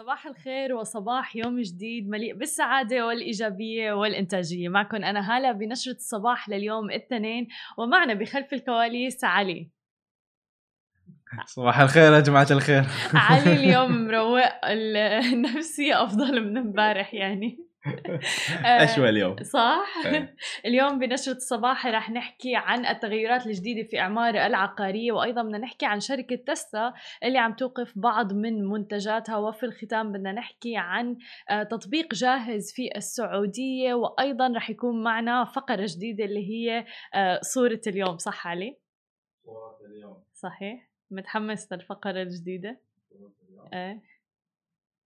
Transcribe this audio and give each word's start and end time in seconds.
صباح 0.00 0.26
الخير 0.26 0.74
وصباح 0.74 1.36
يوم 1.36 1.60
جديد 1.60 2.08
مليء 2.08 2.34
بالسعادة 2.34 3.06
والإيجابية 3.06 3.92
والإنتاجية. 3.92 4.68
معكم 4.68 4.96
أنا 4.96 5.36
هالة 5.36 5.52
بنشرة 5.52 5.92
الصباح 5.92 6.48
لليوم 6.48 6.90
الاثنين 6.90 7.48
ومعنا 7.78 8.14
بخلف 8.14 8.52
الكواليس 8.52 9.24
علي. 9.24 9.70
صباح 11.46 11.80
الخير 11.80 12.12
يا 12.12 12.20
جماعة 12.20 12.46
الخير. 12.50 12.84
علي 13.14 13.52
اليوم 13.60 14.06
مروق 14.06 14.64
النفسية 14.64 16.02
أفضل 16.04 16.44
من 16.44 16.56
امبارح 16.56 17.14
يعني. 17.14 17.69
اشوى 18.84 19.08
اليوم. 19.08 19.36
صح؟ 19.42 20.06
إيه. 20.06 20.36
اليوم 20.66 20.98
بنشرة 20.98 21.32
الصباح 21.32 21.86
رح 21.86 22.10
نحكي 22.10 22.56
عن 22.56 22.86
التغيرات 22.86 23.46
الجديدة 23.46 23.88
في 23.88 23.98
إعمار 24.00 24.46
العقارية 24.46 25.12
وأيضا 25.12 25.42
بدنا 25.42 25.58
نحكي 25.58 25.86
عن 25.86 26.00
شركة 26.00 26.36
تسلا 26.36 26.94
اللي 27.24 27.38
عم 27.38 27.54
توقف 27.54 27.92
بعض 27.96 28.32
من 28.32 28.64
منتجاتها. 28.64 29.36
وفي 29.36 29.66
الختام 29.66 30.12
بدنا 30.12 30.32
نحكي 30.32 30.76
عن 30.76 31.16
آه، 31.50 31.62
تطبيق 31.62 32.14
جاهز 32.14 32.72
في 32.72 32.96
السعودية 32.96 33.94
وأيضا 33.94 34.52
رح 34.56 34.70
يكون 34.70 35.02
معنا 35.02 35.44
فقرة 35.44 35.86
جديدة 35.88 36.24
اللي 36.24 36.50
هي 36.50 36.84
آه، 37.14 37.40
صورة 37.42 37.80
اليوم. 37.86 38.18
صح 38.18 38.46
علي؟ 38.46 38.76
صورة 39.44 39.78
اليوم. 39.86 40.22
صحيح. 40.34 40.90
متحمس 41.10 41.72
للفقرة 41.72 42.22
الجديدة؟ 42.22 42.80
إيه 43.72 44.02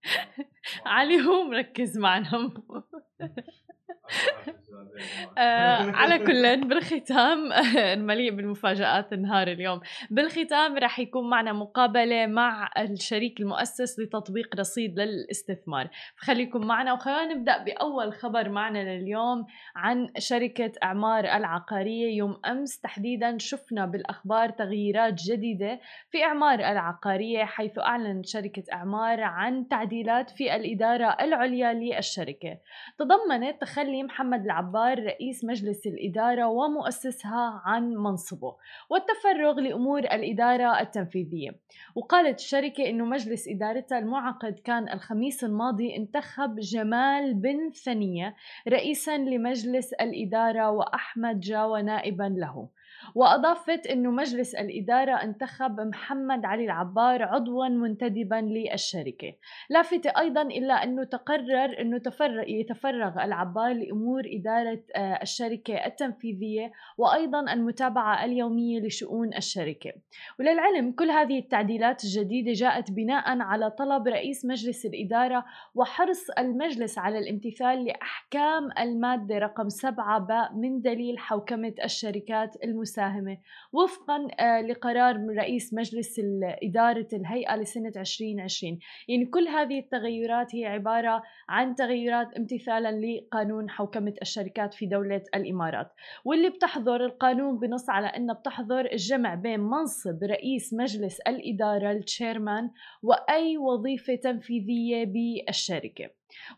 علي 0.85 1.21
هو 1.25 1.43
مركز 1.43 1.97
معنا. 1.97 2.53
على 5.99 6.19
كل 6.19 6.67
بالختام 6.67 7.53
المليء 7.97 8.31
بالمفاجآت 8.31 9.13
نهار 9.13 9.47
اليوم. 9.47 9.79
بالختام 10.09 10.77
رح 10.77 10.99
يكون 10.99 11.29
معنا 11.29 11.53
مقابلة 11.53 12.27
مع 12.27 12.69
الشريك 12.77 13.39
المؤسس 13.39 13.99
لتطبيق 13.99 14.55
رصيد 14.59 14.99
للاستثمار. 14.99 15.89
فخليكم 16.17 16.67
معنا 16.67 16.93
وخلينا 16.93 17.33
نبدأ 17.33 17.63
بأول 17.63 18.13
خبر 18.13 18.49
معنا 18.49 18.97
لليوم 18.97 19.45
عن 19.75 20.07
شركة 20.17 20.71
أعمار 20.83 21.25
العقارية 21.25 22.17
يوم 22.17 22.39
أمس. 22.45 22.79
تحديدا 22.79 23.37
شفنا 23.37 23.85
بالأخبار 23.85 24.49
تغييرات 24.49 25.13
جديدة 25.13 25.79
في 26.11 26.23
أعمار 26.23 26.59
العقارية 26.59 27.43
حيث 27.45 27.79
أعلنت 27.79 28.25
شركة 28.25 28.63
أعمار 28.73 29.21
عن 29.21 29.67
تعديلات 29.67 30.29
في 30.29 30.55
الإدارة 30.55 31.17
العليا 31.21 31.73
للشركة. 31.73 32.57
تضمنت 32.99 33.61
تخلي 33.61 33.94
محمد 34.03 34.45
العبار 34.45 35.03
رئيس 35.03 35.45
مجلس 35.45 35.87
الإدارة 35.87 36.47
ومؤسسها 36.47 37.61
عن 37.65 37.89
منصبه 37.89 38.55
والتفرغ 38.89 39.59
لأمور 39.59 39.99
الإدارة 39.99 40.81
التنفيذية. 40.81 41.55
وقالت 41.95 42.39
الشركة 42.39 42.89
أنه 42.89 43.05
مجلس 43.05 43.47
إدارتها 43.47 43.99
المعقد 43.99 44.59
كان 44.59 44.89
الخميس 44.89 45.43
الماضي 45.43 45.95
انتخب 45.95 46.55
جمال 46.59 47.33
بن 47.33 47.71
ثنية 47.71 48.35
رئيسا 48.67 49.17
لمجلس 49.17 49.93
الإدارة 49.93 50.71
وأحمد 50.71 51.39
جاوى 51.39 51.81
نائبا 51.81 52.35
له. 52.37 52.69
وأضافت 53.15 53.87
أنه 53.87 54.11
مجلس 54.11 54.55
الإدارة 54.55 55.11
انتخب 55.11 55.79
محمد 55.79 56.45
علي 56.45 56.65
العبار 56.65 57.23
عضوا 57.23 57.67
منتدبا 57.67 58.35
للشركة. 58.35 59.33
لافتة 59.69 60.11
أيضا 60.19 60.41
إلا 60.41 60.73
أنه 60.73 61.03
تقرر 61.03 61.81
أنه 61.81 61.97
تفرغ 61.97 62.43
يتفرغ 62.49 63.23
العبار 63.23 63.73
لأمور 63.73 64.21
إدارة 64.25 64.81
آه، 64.95 65.19
الشركة 65.21 65.85
التنفيذية 65.85 66.71
وأيضا 66.97 67.53
المتابعة 67.53 68.25
اليومية 68.25 68.79
لشؤون 68.79 69.33
الشركة. 69.33 69.93
وللعلم 70.39 70.91
كل 70.91 71.09
هذه 71.11 71.39
التعديلات 71.39 72.03
الجديدة 72.03 72.51
جاءت 72.53 72.91
بناء 72.91 73.39
على 73.39 73.71
طلب 73.71 74.07
رئيس 74.07 74.45
مجلس 74.45 74.85
الإدارة 74.85 75.45
وحرص 75.75 76.29
المجلس 76.29 76.97
على 76.97 77.19
الامتثال 77.19 77.85
لأحكام 77.85 78.69
المادة 78.79 79.37
رقم 79.37 79.69
7 79.69 80.19
باء 80.19 80.53
من 80.53 80.81
دليل 80.81 81.19
حوكمة 81.19 81.73
الشركات 81.83 82.55
المساهمة 82.63 82.94
المساهمة. 82.97 83.37
وفقا 83.73 84.27
آه، 84.39 84.61
لقرار 84.61 85.17
من 85.17 85.39
رئيس 85.39 85.73
مجلس 85.73 86.21
إدارة 86.63 87.07
الهيئة 87.13 87.55
لسنة 87.55 87.91
2020 87.97 88.79
يعني 89.07 89.25
كل 89.25 89.47
هذه 89.47 89.79
التغيرات 89.79 90.55
هي 90.55 90.65
عبارة 90.65 91.23
عن 91.49 91.75
تغيرات 91.75 92.33
امتثالا 92.37 92.91
لقانون 92.91 93.69
حوكمة 93.69 94.13
الشركات 94.21 94.73
في 94.73 94.85
دولة 94.85 95.23
الإمارات. 95.35 95.91
واللي 96.25 96.49
بتحضر 96.49 97.05
القانون 97.05 97.59
بنص 97.59 97.89
على 97.89 98.07
أنها 98.07 98.35
بتحضر 98.35 98.91
الجمع 98.91 99.35
بين 99.35 99.59
منصب 99.59 100.23
رئيس 100.23 100.73
مجلس 100.73 101.19
الإدارة 101.19 101.91
التشيرمان 101.91 102.69
وأي 103.03 103.57
وظيفة 103.57 104.15
تنفيذية 104.15 105.05
بالشركة. 105.05 106.09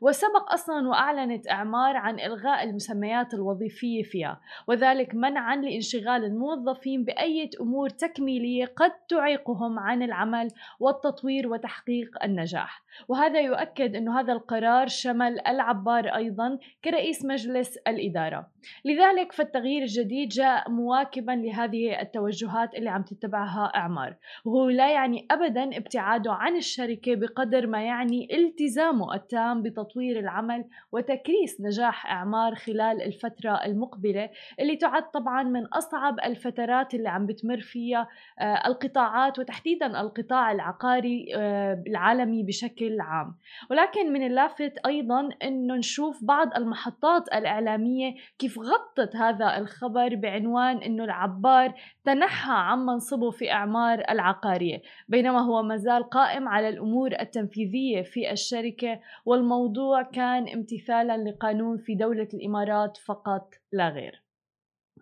وسبق 0.02 0.54
أصلا 0.54 0.88
وأعلنت 0.88 1.50
إعمار 1.50 1.96
عن 1.96 2.20
إلغاء 2.20 2.64
المسميات 2.64 3.34
الوظيفية 3.34 4.04
فيها 4.04 4.42
وذلك 4.68 5.16
منعا 5.16 5.56
لانشغال 5.56 6.24
الموظفين 6.24 7.04
بأية 7.04 7.50
أمور 7.62 7.90
تكميلية 7.90 8.66
قد 8.66 8.92
تعيقهم 9.10 9.80
عن 9.80 10.04
العمل 10.04 10.48
والتطوير 10.80 11.48
وتحقيق 11.48 12.24
النجاح. 12.24 12.84
وهذا 13.08 13.40
يؤكد 13.40 13.96
أن 13.96 14.10
هذا 14.10 14.34
القرار 14.34 14.88
شمل 14.88 15.40
العبار 15.48 16.08
أيضا 16.08 16.58
كرئيس 16.84 17.26
مجلس 17.26 17.78
الإدارة. 17.78 18.48
لذلك 18.86 19.32
فالتغيير 19.32 19.82
الجديد 19.82 20.30
جاء 20.30 20.70
مواكبا 20.72 21.32
لهذه 21.32 22.02
التوجهات 22.02 22.76
اللي 22.76 22.90
عم 22.90 23.04
تتبعها 23.04 23.72
إعمار. 23.76 24.16
وهو 24.46 24.70
لا 24.70 24.92
يعني 24.92 25.28
أبدا 25.32 25.78
ابتعاده 25.78 26.32
عن 26.34 26.56
الشركة 26.56 27.16
بقدر 27.16 27.68
ما 27.68 27.84
يعني 27.84 28.28
التزامه 28.36 29.16
التام 29.16 29.62
بتطوير 29.68 30.20
العمل 30.20 30.66
وتكريس 30.92 31.62
نجاح 31.62 32.06
إعمار 32.06 32.56
خلال 32.56 33.02
الفترة 33.02 33.66
المقبلة 33.66 34.30
اللي 34.60 34.76
تعد 34.76 35.12
طبعا 35.12 35.44
من 35.44 35.66
أصعب 35.66 36.20
الفترات 36.20 36.94
اللي 36.94 37.10
عم 37.10 37.26
بتمر 37.26 37.60
فيها 37.60 38.08
آه، 38.40 38.68
القطاعات 38.68 39.40
وتحديدا 39.40 40.02
القطاع 40.02 40.52
العقاري 40.52 41.28
آه، 41.36 41.84
العالمي 41.88 42.44
بشكل 42.44 43.00
عام. 43.00 43.36
ولكن 43.72 44.14
من 44.14 44.26
اللافت 44.26 44.74
أيضا 44.86 45.30
أنه 45.44 45.76
نشوف 45.76 46.24
بعض 46.24 46.54
المحطات 46.58 47.28
الإعلامية 47.28 48.16
كيف 48.40 48.60
غطت 48.60 49.16
هذا 49.16 49.58
الخبر 49.58 50.16
بعنوان 50.16 50.78
أنه 50.78 51.04
العبار 51.04 51.74
تنحى 52.06 52.54
عن 52.54 52.86
منصبه 52.86 53.32
في 53.32 53.52
إعمار 53.52 54.04
العقارية. 54.10 54.82
بينما 55.08 55.40
هو 55.40 55.64
مازال 55.64 56.10
قائم 56.10 56.48
على 56.48 56.70
الأمور 56.70 57.12
التنفيذية 57.22 58.02
في 58.02 58.32
الشركة 58.32 59.00
والموضوع 59.26 59.57
كان 60.04 60.50
امتثالا 60.50 61.30
لقانون 61.30 61.78
في 61.78 61.96
دولة 61.96 62.28
الإمارات 62.34 62.98
فقط 62.98 63.54
لا 63.72 63.90
غير. 63.90 64.27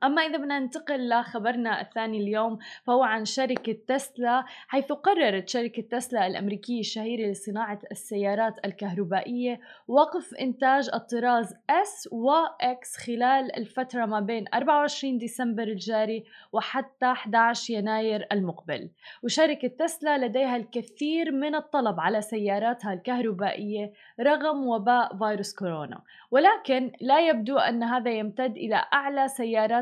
أما 0.04 0.22
إذا 0.22 0.38
بدنا 0.38 0.60
ننتقل 0.60 1.10
لخبرنا 1.10 1.82
الثاني 1.82 2.18
اليوم 2.18 2.58
فهو 2.84 3.04
عن 3.04 3.26
شركة 3.26 3.78
تسلا 3.88 4.44
حيث 4.68 4.92
قررت 4.92 5.50
شركة 5.50 5.82
تسلا 5.82 6.28
الأمريكية 6.28 6.80
الشهيرة 6.80 7.32
لصناعة 7.32 7.80
السيارات 7.92 8.66
الكهربائية 8.66 9.60
وقف 9.88 10.34
إنتاج 10.34 10.90
الطراز 10.94 11.54
S 11.72 12.12
و 12.12 12.32
X 12.64 13.06
خلال 13.06 13.56
الفترة 13.58 14.06
ما 14.06 14.20
بين 14.20 14.46
24 14.54 15.18
ديسمبر 15.18 15.64
الجاري 15.64 16.24
وحتى 16.52 17.06
11 17.06 17.74
يناير 17.74 18.28
المقبل. 18.32 18.90
وشركة 19.24 19.68
تسلا 19.68 20.26
لديها 20.26 20.56
الكثير 20.56 21.32
من 21.32 21.56
الطلب 21.56 22.00
على 22.00 22.22
سياراتها 22.22 22.94
الكهربائية 22.94 23.92
رغم 24.20 24.68
وباء 24.68 25.18
فيروس 25.18 25.54
كورونا. 25.54 26.02
ولكن 26.32 26.92
لا 27.02 27.28
يبدو 27.30 27.58
أن 27.58 27.84
هذا 27.84 28.12
يمتد 28.12 28.58
إلى 28.58 28.86
أعلى 28.94 29.28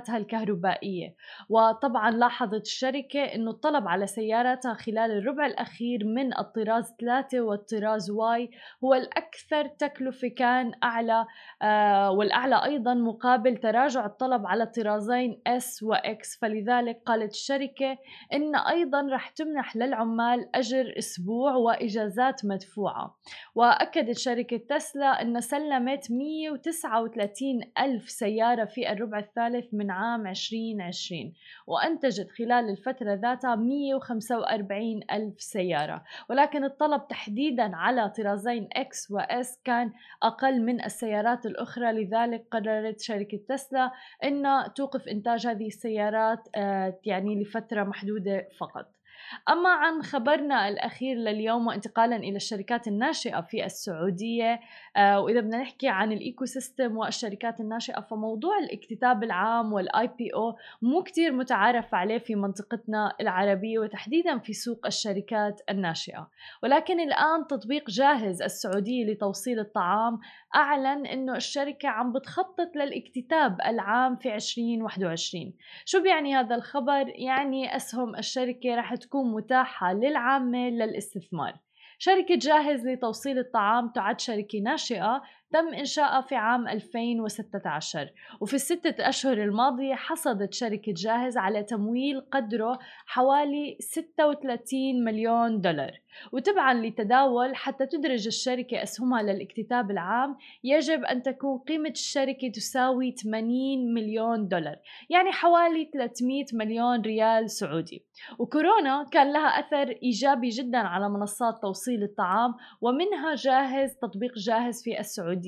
سياراتها 0.04 0.18
الكهربائية 0.18 1.16
وطبعا 1.50 2.12
لاحظت 2.12 2.62
الشركة 2.62 3.20
أنه 3.20 3.52
الطلب 3.52 3.88
على 3.88 4.08
سياراتها 4.08 4.74
خلال 4.74 5.12
الربع 5.12 5.46
الأخير 5.46 6.06
من 6.06 6.38
الطراز 6.38 6.96
3 7.00 7.42
والطراز 7.42 8.12
واي 8.12 8.50
هو 8.84 8.94
الأكثر 8.94 9.68
تكلفة 9.68 10.28
كان 10.28 10.72
أعلى 10.84 11.26
آه 11.62 12.12
والأعلى 12.12 12.64
أيضا 12.66 12.94
مقابل 12.94 13.58
تراجع 13.58 14.06
الطلب 14.06 14.48
على 14.48 14.66
طرازين 14.66 15.42
S 15.50 15.84
و 15.84 15.96
X. 15.96 16.40
فلذلك 16.42 17.02
قالت 17.06 17.32
الشركة 17.32 17.98
أن 18.34 18.56
أيضا 18.56 19.08
رح 19.12 19.30
تمنح 19.30 19.76
للعمال 19.76 20.56
أجر 20.56 20.94
أسبوع 20.98 21.56
وإجازات 21.56 22.46
مدفوعة. 22.46 23.16
وأكدت 23.56 24.18
شركة 24.18 24.58
تسلا 24.58 25.22
أن 25.22 25.42
سلمت 25.42 26.12
100 26.12 26.44
139 26.44 27.62
ألف 27.80 28.10
سيارة 28.10 28.66
في 28.66 28.92
الربع 28.92 29.20
الثالث 29.20 29.74
من 29.74 29.92
عام 29.94 30.28
2020 30.28 31.34
وأنتجت 31.68 32.32
خلال 32.32 32.70
الفترة 32.70 33.14
ذاتها 33.14 33.56
145 33.56 35.00
ألف 35.12 35.42
سيارة. 35.42 36.04
ولكن 36.30 36.64
الطلب 36.64 37.08
تحديدا 37.08 37.76
على 37.76 38.10
طرازين 38.10 38.68
X 38.78 39.12
و 39.12 39.20
S 39.20 39.60
كان 39.64 39.92
أقل 40.24 40.62
من 40.62 40.84
السيارات 40.84 41.46
الأخرى. 41.46 41.92
لذلك 41.92 42.46
قررت 42.52 43.02
شركة 43.02 43.40
تسلا 43.50 43.92
أن 44.24 44.44
توقف 44.76 45.08
إنتاج 45.08 45.48
هذه 45.48 45.68
السيارات 45.68 46.48
آه، 46.56 47.00
يعني 47.06 47.42
لفترة 47.44 47.84
محدودة 47.84 48.48
فقط. 48.60 49.03
أما 49.50 49.70
عن 49.70 50.02
خبرنا 50.02 50.68
الأخير 50.68 51.18
لليوم 51.18 51.68
وانتقالا 51.68 52.16
إلى 52.16 52.36
الشركات 52.36 52.88
الناشئة 52.88 53.42
في 53.42 53.66
السعودية 53.66 54.60
آه، 54.98 55.20
وإذا 55.20 55.40
بدنا 55.40 55.58
نحكي 55.58 55.88
عن 55.88 56.12
ال 56.12 56.46
ecosystem 56.46 56.98
والشركات 56.98 57.60
الناشئة 57.60 58.02
فموضوع 58.02 58.58
الاكتتاب 58.58 59.24
العام 59.24 59.74
وال 59.74 60.08
IPO 60.08 60.56
مو 60.82 61.04
كتير 61.04 61.32
متعارف 61.32 61.96
عليه 61.96 62.18
في 62.18 62.36
منطقتنا 62.36 63.16
العربية 63.22 63.80
وتحديدا 63.80 64.40
في 64.40 64.54
سوق 64.54 64.86
الشركات 64.86 65.62
الناشئة 65.70 66.30
ولكن 66.64 67.00
الآن 67.00 67.48
تطبيق 67.50 67.90
جاهز 67.90 68.42
السعودية 68.42 69.06
لتوصيل 69.06 69.60
الطعام 69.60 70.20
أعلن 70.56 71.06
أنه 71.06 71.36
الشركة 71.36 71.90
عم 71.90 72.14
بتخطط 72.14 72.76
للاكتتاب 72.76 73.62
العام 73.66 74.16
في 74.16 74.36
2021 74.36 75.54
شو 75.86 76.02
بيعني 76.02 76.36
هذا 76.36 76.56
الخبر؟ 76.56 77.14
يعني 77.16 77.76
أسهم 77.76 78.16
الشركة 78.16 78.76
رح 78.76 78.96
تكون 78.96 79.23
متاحة 79.24 79.94
للعامة 79.94 80.70
للاستثمار. 80.70 81.54
شركة 81.98 82.36
جاهز 82.36 82.88
لتوصيل 82.88 83.40
الطعام 83.40 83.90
تعد 83.90 84.20
شركة 84.20 84.60
ناشئة 84.60 85.22
تم 85.54 85.74
إنشائها 85.74 86.22
في 86.22 86.36
عام 86.36 86.68
2016 86.68 88.10
وفي 88.40 88.54
الستة 88.54 89.10
أشهر 89.10 89.44
الماضية 89.44 89.96
حصدت 89.96 90.54
شركة 90.54 90.94
جاهز 90.98 91.38
على 91.38 91.64
تمويل 91.64 92.22
قدره 92.22 92.80
حوالي 93.06 93.78
36 93.80 95.04
مليون 95.04 95.62
دولار. 95.62 95.92
وتبعا 96.32 96.74
لتداول 96.74 97.56
حتى 97.56 97.86
تدرج 97.86 98.28
الشركة 98.28 98.84
أسهمها 98.84 99.24
للاكتتاب 99.24 99.92
العام 99.92 100.38
يجب 100.64 101.04
أن 101.04 101.22
تكون 101.24 101.60
قيمة 101.60 101.90
الشركة 101.90 102.50
تساوي 102.50 103.12
80 103.12 103.94
مليون 103.94 104.48
دولار 104.48 104.76
يعني 105.10 105.32
حوالي 105.32 105.90
300 105.94 106.46
مليون 106.54 107.02
ريال 107.02 107.50
سعودي. 107.50 108.06
وكورونا 108.40 109.06
كان 109.12 109.34
لها 109.34 109.48
أثر 109.48 109.96
إيجابي 110.04 110.50
جدا 110.50 110.78
على 110.78 111.10
منصات 111.10 111.62
توصيل 111.62 112.04
الطعام 112.04 112.56
ومنها 112.82 113.36
جاهز 113.36 113.96
تطبيق 113.96 114.38
جاهز 114.38 114.84
في 114.84 115.00
السعودية. 115.00 115.43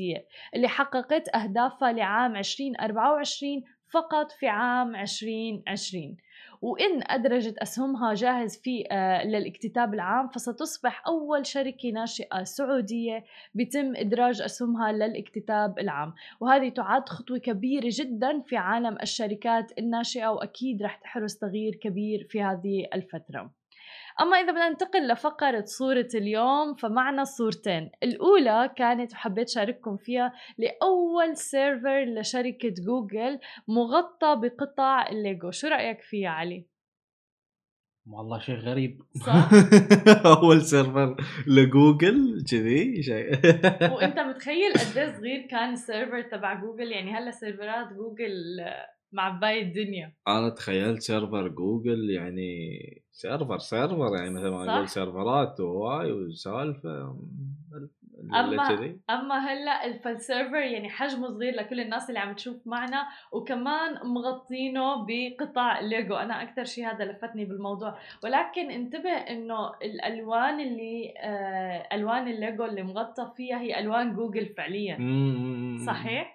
اللي 0.56 0.68
حققت 0.68 1.36
أهدافها 1.36 1.92
لعام 1.92 2.36
2024 2.36 3.64
فقط 3.94 4.32
في 4.32 4.48
عام 4.48 4.96
2020 4.96 6.18
وإن 6.62 7.04
أدرجت 7.04 7.58
أسهمها 7.58 8.14
جاهز 8.14 8.58
في 8.58 8.84
آه، 8.92 9.24
للاكتتاب 9.24 9.94
العام 9.94 10.28
فستصبح 10.28 11.04
أول 11.08 11.46
شركة 11.46 11.90
ناشئة 11.92 12.44
سعودية 12.44 13.24
بيتم 13.54 13.96
إدراج 13.96 14.42
أسهمها 14.42 14.92
للاكتتاب 14.92 15.80
العام. 15.80 16.14
وهذه 16.40 16.70
تعد 16.70 17.10
خطوة 17.10 17.38
كبيرة 17.38 17.90
جدا 17.92 18.42
في 18.42 18.58
عالم 18.58 18.98
الشركات 19.02 19.80
الناشئة 19.80 20.28
وأكيد 20.28 20.84
رح 20.84 20.96
تحرز 20.96 21.36
تغيير 21.36 21.76
كبير 21.76 22.28
في 22.30 22.42
هذه 22.42 22.88
الفترة. 22.94 23.52
أما 24.22 24.38
إذا 24.38 24.52
بدنا 24.52 24.70
ننتقل 24.70 25.08
لفقرة 25.08 25.64
صورة 25.66 26.08
اليوم 26.16 26.76
فمعنا 26.76 27.24
صورتين. 27.24 27.92
الأولى 28.04 28.74
كانت 28.76 29.14
وحبيت 29.14 29.50
شارككم 29.50 29.98
فيها 29.98 30.34
لأول 30.58 31.38
سيرفر 31.38 32.04
لشركة 32.04 32.74
جوجل 32.86 33.40
مغطى 33.68 34.36
بقطع 34.42 35.10
الليجو. 35.10 35.52
شو 35.52 35.68
رأيك 35.68 36.02
فيها 36.02 36.30
علي؟ 36.30 36.66
والله 38.08 38.40
شيء 38.40 38.56
غريب. 38.56 39.02
صح؟ 39.26 39.50
أول 40.38 40.62
سيرفر 40.62 41.16
لجوجل 41.48 42.44
كذي 42.52 43.04
شيء. 43.04 43.30
وأنت 43.94 44.20
متخيل 44.20 44.74
قد 44.74 44.98
إيه 44.98 45.18
صغير 45.18 45.48
كان 45.48 45.74
السيرفر 45.74 46.22
تبع 46.22 46.54
جوجل؟ 46.54 46.92
يعني 46.92 47.12
هلا 47.12 47.32
سيرفرات 47.32 47.94
جوجل 47.94 48.60
معباية 49.16 49.62
الدنيا. 49.62 50.14
أنا 50.28 50.50
تخيلت 50.50 51.02
سيرفر 51.02 51.48
جوجل 51.48 52.10
يعني 52.10 52.70
سيرفر 53.12 53.58
سيرفر 53.58 54.16
يعني 54.16 54.30
مثل 54.30 54.50
ما 54.50 54.66
نقول 54.66 54.90
سيرفرات 54.90 55.60
وهاي 55.60 56.12
وسالفة 56.12 57.16
أما 58.34 58.98
أما 59.10 59.38
هلأ 59.38 59.86
السيرفر 59.86 60.56
يعني 60.56 60.90
حجمه 60.90 61.28
صغير 61.28 61.56
لكل 61.56 61.80
الناس 61.80 62.10
اللي 62.10 62.20
عم 62.20 62.34
تشوف 62.34 62.68
معنا 62.68 63.08
وكمان 63.32 64.08
مغطينه 64.08 65.06
بقطع 65.08 65.80
ليجو 65.80 66.16
أنا 66.16 66.42
أكثر 66.44 66.64
شيء 66.64 66.88
هذا 66.88 67.06
لفتني 67.06 67.46
بالموضوع. 67.46 67.98
ولكن 68.24 68.72
انتبه 68.72 69.10
إنه 69.10 69.72
الألوان 69.82 70.60
اللي 70.60 71.14
آه 71.18 71.96
ألوان 71.96 72.28
الليجو 72.28 72.66
اللي 72.66 72.84
مغطى 72.84 73.32
فيها 73.38 73.62
هي 73.62 73.80
ألوان 73.80 74.16
جوجل 74.16 74.46
فعليا. 74.46 74.98
صحيح؟ 75.86 76.35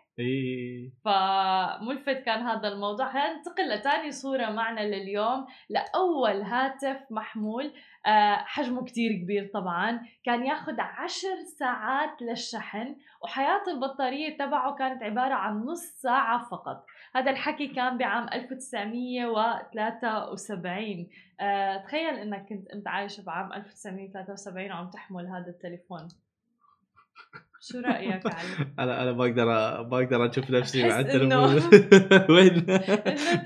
فملفت 1.04 2.22
كان 2.24 2.42
هذا 2.42 2.68
الموضوع. 2.68 3.06
هننتقل 3.06 3.68
لتاني 3.68 4.12
صورة 4.12 4.50
معنا 4.50 4.80
لليوم. 4.80 5.46
لأول 5.70 6.42
هاتف 6.42 7.00
محمول. 7.10 7.72
آه، 8.06 8.34
حجمه 8.36 8.84
كتير 8.84 9.12
كبير 9.12 9.50
طبعا. 9.54 10.00
كان 10.24 10.46
ياخد 10.46 10.80
عشر 10.80 11.36
ساعات 11.58 12.22
للشحن 12.22 12.96
وحياة 13.22 13.62
البطارية 13.68 14.38
تبعه 14.38 14.74
كانت 14.74 15.02
عبارة 15.02 15.34
عن 15.34 15.64
نص 15.64 15.82
ساعة 15.82 16.48
فقط. 16.50 16.84
هذا 17.14 17.30
الحكي 17.30 17.66
كان 17.66 17.98
بعام 17.98 18.28
1973 18.28 21.08
أه 21.40 21.76
تخيل 21.76 22.14
إنك 22.14 22.46
كنت 22.48 22.68
أنت 22.68 22.88
عايش 22.88 23.20
بعام 23.20 23.52
1973 23.52 24.72
وعم 24.72 24.90
تحمل 24.90 25.26
هذا 25.26 25.48
التليفون. 25.48 26.08
شو 27.62 27.78
رأيك 27.80 28.26
علي؟ 28.26 28.66
أنا 28.78 29.02
أنا 29.02 29.12
بقدر 29.12 29.46
بقدر 29.82 30.30
أشوف 30.30 30.50
نفسي 30.50 30.88
مع 30.88 31.00
التليفون 31.00 31.32
وين؟ 32.34 32.66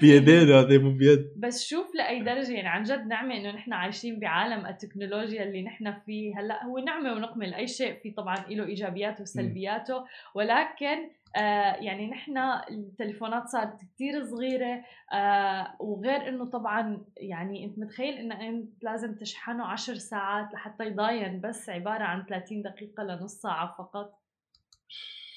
بيدين 0.00 0.52
هذه 0.52 0.78
مو 0.78 0.90
بيد. 0.90 1.32
بس 1.36 1.66
شوف 1.66 1.94
لأي 1.94 2.20
درجة 2.22 2.52
يعني 2.52 2.68
عن 2.68 2.82
جد 2.82 3.06
نعمة 3.06 3.36
إنه 3.36 3.50
نحن 3.50 3.72
عايشين 3.72 4.18
بعالم 4.18 4.66
التكنولوجيا 4.66 5.42
اللي 5.42 5.62
نحن 5.62 5.94
فيه. 6.06 6.40
هلأ 6.40 6.64
هو 6.64 6.78
نعمة 6.78 7.12
ونقمل 7.12 7.54
أي 7.54 7.66
شيء. 7.66 8.00
في 8.02 8.10
طبعا 8.10 8.36
له 8.50 8.64
إيجابياته 8.64 9.22
وسلبياته 9.22 10.04
ولكن 10.34 11.10
آه 11.36 11.74
يعني 11.76 12.06
نحن 12.10 12.38
التليفونات 12.70 13.48
صارت 13.48 13.80
كتير 13.84 14.24
صغيرة 14.24 14.84
آه 15.12 15.76
وغير 15.80 16.28
إنه 16.28 16.44
طبعا 16.50 17.04
يعني 17.16 17.64
أنت 17.64 17.78
متخيل 17.78 18.14
انه 18.14 18.48
أنت 18.48 18.84
لازم 18.84 19.14
تشحنه 19.14 19.66
عشر 19.66 19.94
ساعات 19.94 20.52
لحتى 20.54 20.84
يضاين 20.84 21.40
بس 21.40 21.68
عبارة 21.70 22.04
عن 22.04 22.26
30 22.26 22.62
دقيقة 22.62 23.02
لنص 23.02 23.34
ساعة 23.40 23.74
فقط. 23.78 24.18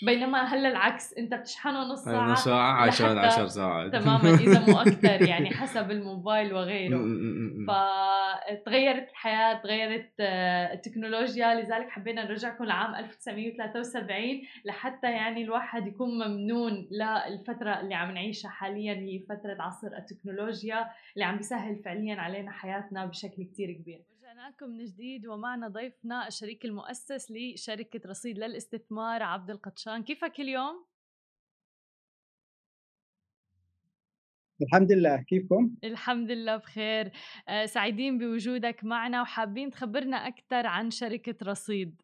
بينما 0.02 0.44
هلا 0.44 0.70
العكس 0.70 1.14
انت 1.14 1.34
بتشحنه 1.34 1.84
نص 1.84 2.04
ساعة 2.04 2.32
نص 2.32 2.44
ساعه 2.44 2.72
عشان 2.72 3.18
10 3.18 3.48
ساعات. 3.48 3.92
تماما 3.92 4.36
إذا 4.36 4.66
مو 4.66 4.80
أكثر 4.80 5.22
يعني 5.30 5.50
حسب 5.50 5.92
الموبايل 5.92 6.54
وغيره. 6.54 6.98
فتغيرت 7.68 9.10
الحياة 9.10 9.62
تغيرت 9.64 10.10
آه، 10.20 10.74
التكنولوجيا. 10.74 11.56
لذلك 11.56 11.90
حبينا 11.90 12.24
نرجعكم 12.24 12.64
لعام 12.64 12.96
1973 12.96 14.42
لحتى 14.66 15.12
يعني 15.12 15.44
الواحد 15.44 15.88
يكون 15.88 16.10
ممنون 16.10 16.88
للفترة 16.92 17.80
اللي 17.80 17.96
عم 17.96 18.12
نعيشها 18.12 18.50
حاليا 18.50 18.94
هي 18.94 19.20
فترة 19.20 19.58
عصر 19.60 19.88
التكنولوجيا 19.88 20.88
اللي 21.14 21.26
عم 21.26 21.38
بيسهل 21.38 21.76
فعليا 21.86 22.16
علينا 22.16 22.52
حياتنا 22.52 23.06
بشكل 23.06 23.44
كتير 23.44 23.72
كبير. 23.72 24.02
رجعناكم 24.38 24.70
من 24.70 24.86
جديد 24.86 25.28
ومعنا 25.28 25.68
ضيفنا 25.68 26.28
الشريك 26.28 26.66
المؤسس 26.66 27.32
لشركة 27.32 28.10
رصيد 28.10 28.38
للاستثمار 28.38 29.24
عبد 29.24 29.50
القطشان. 29.50 30.04
كيفك 30.04 30.40
اليوم؟ 30.40 30.86
الحمد 34.62 34.92
لله. 34.92 35.22
كيفكم؟ 35.22 35.76
الحمد 35.84 36.32
لله 36.32 36.58
بخير. 36.58 37.12
آه، 37.48 37.66
سعيدين 37.66 38.18
بوجودك 38.18 38.84
معنا 38.84 39.22
وحابين 39.22 39.72
تخبرنا 39.72 40.18
أكثر 40.18 40.68
عن 40.68 40.92
شركة 40.92 41.36
رصيد. 41.44 42.02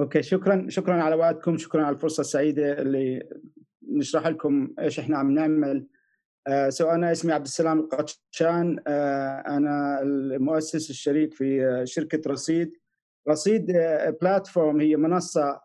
okay 0.00 0.22
شكرا 0.22 0.66
شكرا 0.68 1.02
على 1.02 1.14
وقتكم 1.14 1.56
شكرا 1.58 1.84
على 1.84 1.94
الفرصة 1.94 2.20
السعيدة 2.20 2.82
اللي 2.82 3.28
نشرح 3.82 4.26
لكم 4.26 4.74
إيش 4.78 4.98
إحنا 4.98 5.18
عم 5.18 5.30
نعمل. 5.30 5.86
so 6.68 6.90
أنا 6.90 7.12
اسمي 7.12 7.32
عبد 7.32 7.44
السلام 7.44 7.80
القطشان 7.80 8.78
أنا 9.46 10.02
المؤسس 10.02 10.90
الشريك 10.90 11.34
في 11.34 11.80
شركة 11.84 12.30
رصيد. 12.30 12.72
رصيد 13.28 13.66
platform 14.22 14.80
هي 14.80 14.96
منصة 14.96 15.60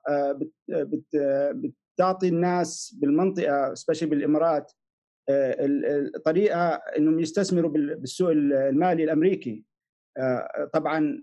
بتعطي 1.53 2.27
الناس 2.27 2.95
بالمنطقة 3.01 3.73
especially 3.73 4.09
بالإمارات 4.09 4.71
الطريقة 5.29 6.67
إنهم 6.97 7.19
يستثمروا 7.19 7.71
بالسوق 7.71 8.31
المالي 8.31 9.03
الأمريكي. 9.03 9.63
طبعا 10.73 11.21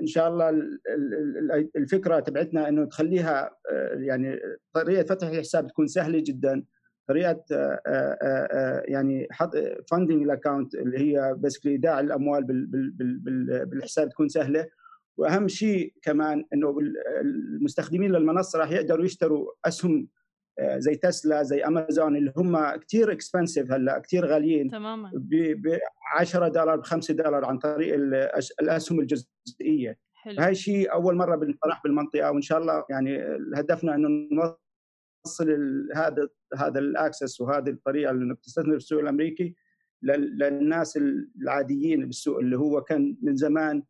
إن 0.00 0.06
شاء 0.06 0.28
الله 0.28 0.50
الفكرة 1.76 2.20
تبعتنا 2.20 2.68
إنه 2.68 2.84
تخليها 2.84 3.56
يعني 3.92 4.40
طريقة 4.72 5.02
فتح 5.02 5.26
الحساب 5.26 5.66
تكون 5.66 5.86
سهلة 5.86 6.22
جدا. 6.26 6.64
طريقة 7.12 7.44
آه، 7.52 7.80
آه، 7.86 8.18
آه، 8.22 8.82
يعني 8.86 9.28
حط 9.30 9.52
funding 9.90 10.22
ال 10.22 10.29
account 10.29 10.74
اللي 10.74 10.98
هي 10.98 11.34
basically 11.38 11.72
ايداع 11.72 12.00
الأموال 12.00 12.44
بالحساب 13.66 14.08
تكون 14.08 14.28
سهلة. 14.28 14.68
وأهم 15.16 15.48
شيء 15.48 15.94
كمان 16.02 16.44
إنه 16.54 16.76
المستخدمين 17.20 18.12
للمنصة 18.12 18.58
راح 18.58 18.70
يقدروا 18.70 19.04
يشتروا 19.04 19.50
أسهم 19.64 20.08
زي 20.76 20.94
تسلا 20.94 21.42
زي 21.42 21.64
امازون 21.64 22.16
اللي 22.16 22.32
هم 22.36 22.76
كثير 22.76 23.12
expensive 23.12 23.72
هلأ 23.72 23.98
كثير 23.98 24.26
غاليين. 24.26 24.70
تماما. 24.70 25.10
ب 25.14 25.78
10 26.16 26.48
دولار 26.48 26.76
ب 26.76 26.82
5 26.82 27.14
دولار 27.14 27.44
عن 27.44 27.58
طريق 27.58 27.94
الأسهم 28.60 29.00
الجزئية. 29.00 29.98
حلو. 30.14 30.42
هاي 30.42 30.54
شيء 30.54 30.92
أول 30.92 31.16
مرة 31.16 31.36
بنطرح 31.36 31.82
بالمنطقة 31.84 32.30
وإن 32.30 32.42
شاء 32.42 32.58
الله 32.58 32.84
يعني 32.90 33.22
هدفنا 33.56 33.94
إنه 33.94 34.56
نوصل 35.26 35.88
هذا 35.94 36.28
هذا 36.56 36.78
ال 36.78 36.87
access 36.87 37.40
وهذه 37.40 37.70
الطريقة 37.70 38.10
اللي 38.10 38.34
بتستثمر 38.34 38.70
في 38.70 38.76
السوق 38.76 39.00
الأمريكي 39.00 39.54
للناس 40.02 40.98
العاديين 41.42 42.06
بالسوق 42.06 42.38
اللي 42.38 42.58
هو 42.58 42.80
كان 42.82 43.16
من 43.22 43.36
زمان 43.36 43.82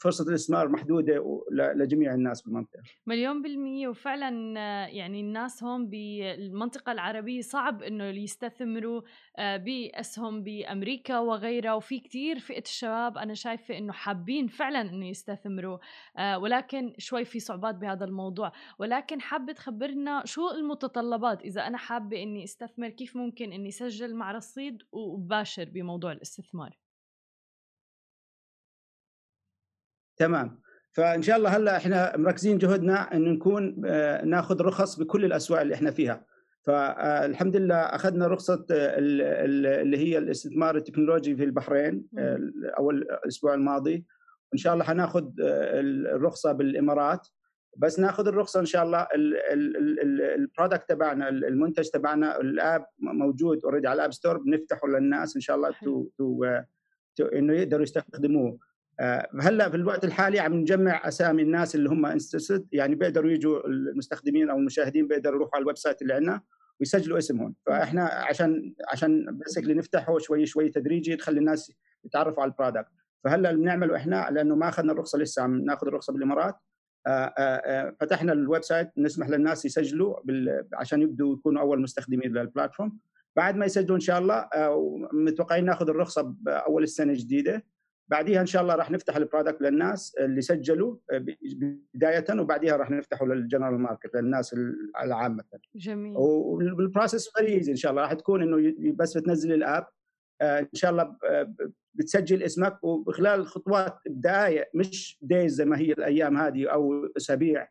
فرصة 0.00 0.28
الاستثمار 0.28 0.68
محدودة 0.68 1.44
لجميع 1.52 2.14
الناس 2.14 2.42
بالمنطقة. 2.42 2.82
مليون 3.06 3.42
بالمية. 3.42 3.88
وفعلا 3.88 4.28
يعني 4.88 5.20
الناس 5.20 5.64
هون 5.64 5.88
بالمنطقة 5.88 6.92
العربية 6.92 7.40
صعب 7.40 7.82
إنه 7.82 8.04
يستثمروا 8.04 9.02
آه، 9.38 9.56
بأسهم 9.56 10.42
بأمريكا 10.42 11.18
وغيرها. 11.18 11.74
وفي 11.74 12.00
كتير 12.00 12.38
فئة 12.38 12.62
الشباب 12.62 13.18
أنا 13.18 13.34
شايفة 13.34 13.78
إنه 13.78 13.92
حابين 13.92 14.46
فعلا 14.46 14.80
إنه 14.80 15.08
يستثمروا 15.08 15.78
آه، 16.18 16.38
ولكن 16.38 16.94
شوي 16.98 17.24
في 17.24 17.40
صعوبات 17.40 17.74
بهذا 17.74 18.04
الموضوع. 18.04 18.52
ولكن 18.78 19.20
حابة 19.20 19.52
تخبرنا 19.52 20.22
شو 20.24 20.50
المتطلبات؟ 20.50 21.42
إذا 21.42 21.66
أنا 21.66 21.78
حابة 21.78 22.22
إني 22.22 22.44
أستثمر 22.44 22.88
كيف 22.88 23.16
ممكن 23.16 23.52
إني 23.52 23.68
اسجل 23.68 24.14
مع 24.14 24.32
رصيد 24.32 24.82
وباشر 24.92 25.64
بموضوع 25.64 26.12
الاستثمار؟ 26.12 26.83
تمام. 30.16 30.60
فإن 30.92 31.22
شاء 31.22 31.36
الله 31.36 31.56
هلأ 31.56 31.76
إحنا 31.76 32.16
مركزين 32.16 32.58
جهدنا 32.58 33.16
انه 33.16 33.30
نكون 33.30 33.82
آه، 33.86 34.24
ناخذ 34.24 34.62
رخص 34.62 34.98
بكل 34.98 35.24
الأسواق 35.24 35.60
اللي 35.60 35.74
إحنا 35.74 35.90
فيها. 35.90 36.24
فالحمد 36.62 37.56
لله 37.56 37.76
أخذنا 37.76 38.26
رخصة 38.26 38.66
اللي 38.70 39.98
هي 39.98 40.18
الاستثمار 40.18 40.76
التكنولوجي 40.76 41.36
في 41.36 41.44
البحرين 41.44 42.06
اول 42.78 42.96
الأسبوع 42.96 43.54
الماضي. 43.54 44.04
وان 44.52 44.58
شاء 44.58 44.74
الله 44.74 44.84
حناخذ 44.84 45.24
آه، 45.42 45.80
الرخصة 45.80 46.52
بالإمارات. 46.52 47.28
بس 47.76 47.98
ناخذ 47.98 48.28
الرخصة 48.28 48.60
إن 48.60 48.66
شاء 48.66 48.84
الله 48.84 49.06
ال 50.34 50.41
product 50.41 50.88
تبعنا 50.88 51.28
المنتج 51.28 51.88
تبعنا 51.88 52.40
ال 52.40 52.51
app 52.51 52.86
موجود 52.98 53.64
already 53.64 53.88
على 53.88 53.96
ال 53.96 54.00
App 54.00 54.12
Store 54.12 54.38
بنفتحه 54.38 54.88
للناس 54.88 55.36
إن 55.36 55.40
شاء 55.40 55.56
الله 55.56 55.74
to 55.84 56.08
to 57.16 57.24
إنه 57.24 57.52
يقدروا 57.52 57.82
يستخدموه. 57.82 58.48
آه، 58.50 58.73
هلا 59.40 59.68
في 59.68 59.76
الوقت 59.76 60.04
الحالي 60.04 60.40
عم 60.40 60.54
نجمع 60.54 61.08
أسامي 61.08 61.42
الناس 61.42 61.74
اللي 61.74 61.88
هم 61.88 62.06
interested 62.06 62.66
يعني 62.72 62.94
بيقدروا 62.94 63.30
يجوا 63.30 63.66
المستخدمين 63.66 64.50
أو 64.50 64.58
المشاهدين 64.58 65.08
بيقدروا 65.08 65.36
يروحوا 65.36 65.54
على 65.54 65.62
ال 65.62 65.76
website 65.76 66.02
اللي 66.02 66.14
عندنا 66.14 66.40
ويسجلوا 66.80 67.18
اسمهم 67.18 67.54
فإحنا 67.66 68.04
عشان 68.04 68.74
عشان 68.88 69.38
basically 69.46 69.74
نفتحه 69.74 70.18
شوي 70.18 70.46
شوي 70.46 70.68
تدريجي 70.68 71.16
تخلي 71.16 71.38
الناس 71.38 71.72
يتعرفوا 72.04 72.42
على 72.42 72.52
ال 72.52 72.57
product 72.57 72.92
فهلا 73.24 73.50
اللي 73.50 73.62
بنعمله 73.62 73.96
إحنا 73.96 74.28
لأنه 74.30 74.54
ما 74.54 74.68
أخذنا 74.68 74.92
الرخصة 74.92 75.18
لسه 75.18 75.42
عم 75.42 75.64
ناخذ 75.64 75.86
الرخصة 75.86 76.12
بالإمارات. 76.12 76.54
آه، 77.06 77.10
آه، 77.38 77.96
فتحنا 78.00 78.32
ال 78.32 78.62
website 78.62 78.90
نسمح 78.98 79.28
للناس 79.28 79.64
يسجلوا 79.64 80.16
عشان 80.74 81.02
يبدوا 81.02 81.34
يكونوا 81.34 81.62
أول 81.62 81.82
مستخدمين 81.82 82.32
لل 82.32 82.45
platform 82.45 82.98
بعد 83.36 83.56
ما 83.56 83.66
يسجلوا 83.66 83.96
إن 83.96 84.00
شاء 84.00 84.18
الله 84.18 84.48
متوقعين 85.12 85.64
ناخذ 85.64 85.88
الرخصة 85.88 86.22
بأول 86.22 86.82
السنة 86.82 87.12
الجديدة. 87.12 87.64
بعديها 88.08 88.40
إن 88.40 88.46
شاء 88.46 88.62
الله 88.62 88.74
راح 88.74 88.90
نفتح 88.90 89.16
ال 89.16 89.22
product 89.22 89.62
للناس 89.62 90.14
اللي 90.20 90.40
سجلوا 90.40 90.96
آه، 91.12 91.24
بداية 91.94 92.24
وبعديها 92.40 92.76
راح 92.76 92.90
نفتحه 92.90 93.26
لل 93.26 93.38
general 93.38 93.78
market 93.78 94.16
للناس 94.16 94.56
العامة. 95.02 95.44
جميل. 95.74 96.14
وال 96.16 96.41
process 96.41 97.28
very 97.36 97.70
إن 97.70 97.76
شاء 97.76 97.90
الله 97.90 98.02
راح 98.02 98.12
تكون 98.12 98.42
إنه 98.42 98.74
بس 98.94 99.18
بتنزل 99.18 99.52
ال 99.52 99.59
app. 99.59 99.86
آه، 100.40 100.60
إن 100.60 100.68
شاء 100.74 100.90
الله 100.90 101.16
آه، 101.24 101.54
بتسجل 101.94 102.42
اسمك 102.42 102.84
وبخلال 102.84 103.46
خطوات 103.46 103.96
بدقائق 104.06 104.64
مش 104.74 105.18
days 105.22 105.54
زي 105.54 105.64
ما 105.64 105.78
هي 105.78 105.92
الأيام 105.92 106.36
هذه 106.36 106.66
أو 106.72 107.06
أسابيع 107.16 107.68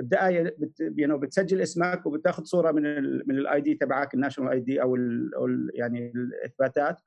بدقائق 0.00 0.54
but 0.58 0.80
يعني 0.80 1.18
بتسجل 1.18 1.60
اسمك 1.60 2.06
وبتاخذ 2.06 2.44
صورة 2.44 2.72
من 2.72 2.86
ال 2.86 3.24
من 3.26 3.38
ال 3.38 3.60
ID 3.60 3.74
تبعك 3.74 4.14
ال 4.14 4.52
national 4.52 4.60
ID 4.60 4.82
أو 4.82 4.96
ال 4.96 5.70
يعني 5.74 6.12
الإثباتات. 6.14 7.00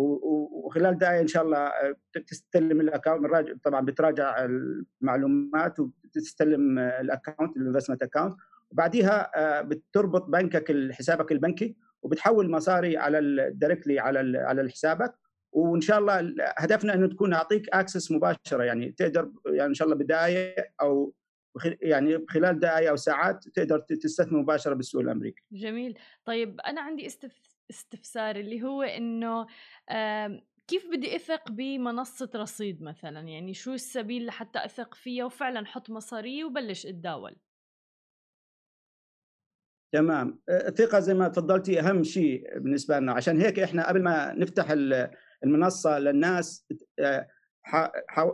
وخلال 0.00 0.98
دقائق 0.98 1.20
إن 1.20 1.26
شاء 1.26 1.42
الله 1.42 1.58
آه، 1.58 1.94
تستلم 2.26 2.80
ال 2.80 2.90
account 2.90 3.64
طبعا 3.64 3.80
بتراجع 3.80 4.44
المعلومات 4.44 5.80
وتستلم 5.80 6.78
ال 6.78 6.88
account 6.88 7.56
ال 7.56 7.60
investment 7.60 8.02
account 8.02 8.36
وبعديها 8.70 9.30
آه، 9.36 9.62
بتربط 9.62 10.22
بنكك 10.22 10.92
حسابك 10.92 11.32
البنكي 11.32 11.76
وبتحول 12.02 12.50
مصاري 12.50 12.96
على 12.96 13.18
ال 13.18 13.27
directly 13.27 13.98
على 13.98 14.38
على 14.38 14.70
حسابك. 14.70 15.14
وإن 15.52 15.80
شاء 15.80 15.98
الله 15.98 16.34
هدفنا 16.58 16.94
إنه 16.94 17.06
تكون 17.06 17.32
أعطيك 17.32 17.68
access 17.68 18.12
مباشرة. 18.12 18.62
يعني 18.62 18.92
تقدر 18.92 19.30
يعني 19.46 19.68
إن 19.68 19.74
شاء 19.74 19.88
الله 19.88 19.98
بدقائق 19.98 20.54
أو 20.80 21.14
يعني 21.82 22.26
خلال 22.28 22.60
دقائق 22.60 22.90
أو 22.90 22.96
ساعات 22.96 23.48
تقدر 23.48 23.78
تستثمر 23.78 24.38
مباشرة 24.38 24.74
بالسوق 24.74 25.02
الأمريكي. 25.02 25.42
جميل، 25.52 25.98
طيب 26.24 26.60
أنا 26.60 26.80
عندي 26.80 27.06
استفسار 27.06 27.49
اللي 28.16 28.62
هو 28.62 28.82
إنه 28.82 29.46
كيف 30.68 30.86
بدي 30.92 31.16
أثق 31.16 31.50
بمنصة 31.50 32.30
رصيد 32.36 32.82
مثلا؟ 32.82 33.20
يعني 33.20 33.54
شو 33.54 33.72
السبيل 33.72 34.26
لحتى 34.26 34.64
أثق 34.64 34.94
فيها 34.94 35.24
وفعلا 35.24 35.62
أحط 35.62 35.90
مصاري 35.90 36.44
وبلش 36.44 36.86
أتداول؟ 36.86 37.36
تمام. 39.92 40.40
الثقة 40.48 41.00
زي 41.00 41.14
ما 41.14 41.28
تفضلتي 41.28 41.80
أهم 41.80 42.02
شيء 42.02 42.58
بالنسبة 42.58 42.98
لنا. 42.98 43.12
عشان 43.12 43.40
هيك 43.40 43.58
إحنا 43.58 43.88
قبل 43.88 44.02
ما 44.02 44.32
نفتح 44.32 44.70
المنصة 45.44 45.98
للناس 45.98 46.66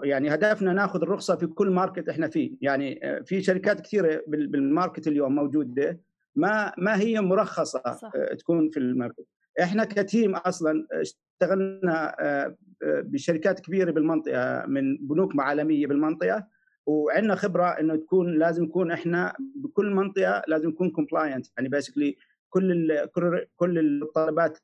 يعني 0.02 0.34
هدفنا 0.34 0.72
ناخذ 0.72 1.02
الرخصة 1.02 1.36
في 1.36 1.46
كل 1.46 1.70
market 1.70 2.08
إحنا 2.08 2.28
فيه. 2.28 2.56
يعني 2.60 3.00
في 3.24 3.42
شركات 3.42 3.80
كثيرة 3.80 4.22
بال 4.26 4.47
market 4.47 5.08
اليوم 5.08 5.34
موجودة. 5.34 6.00
ما 6.36 6.72
ما 6.78 7.00
هي 7.00 7.20
مرخصة 7.20 7.82
صح. 7.92 8.10
آه، 8.14 8.34
تكون 8.34 8.70
في 8.70 8.76
ال 8.76 8.83
market 8.83 9.26
إحنا 9.62 9.84
ك 9.84 9.94
team 9.94 10.34
أصلا 10.34 10.86
اشتغلنا 10.92 12.16
آه، 12.20 12.56
آه، 12.82 13.00
بشركات 13.00 13.60
كبيرة 13.60 13.90
بالمنطقة 13.90 14.66
من 14.66 14.96
بنوك 14.96 15.32
عالمية 15.38 15.86
بالمنطقة 15.86 16.46
وعندنا 16.86 17.34
خبرة 17.34 17.66
إنه 17.66 17.96
تكون 17.96 18.38
لازم 18.38 18.64
نكون 18.64 18.92
إحنا 18.92 19.34
بكل 19.56 19.90
منطقة 19.90 20.42
لازم 20.48 20.68
نكون 20.68 20.90
compliant 20.90 21.46
يعني 21.56 21.68
basically 21.68 22.16
كل 22.50 23.06
كل 23.14 23.46
كل 23.56 24.02
الطلبات 24.02 24.58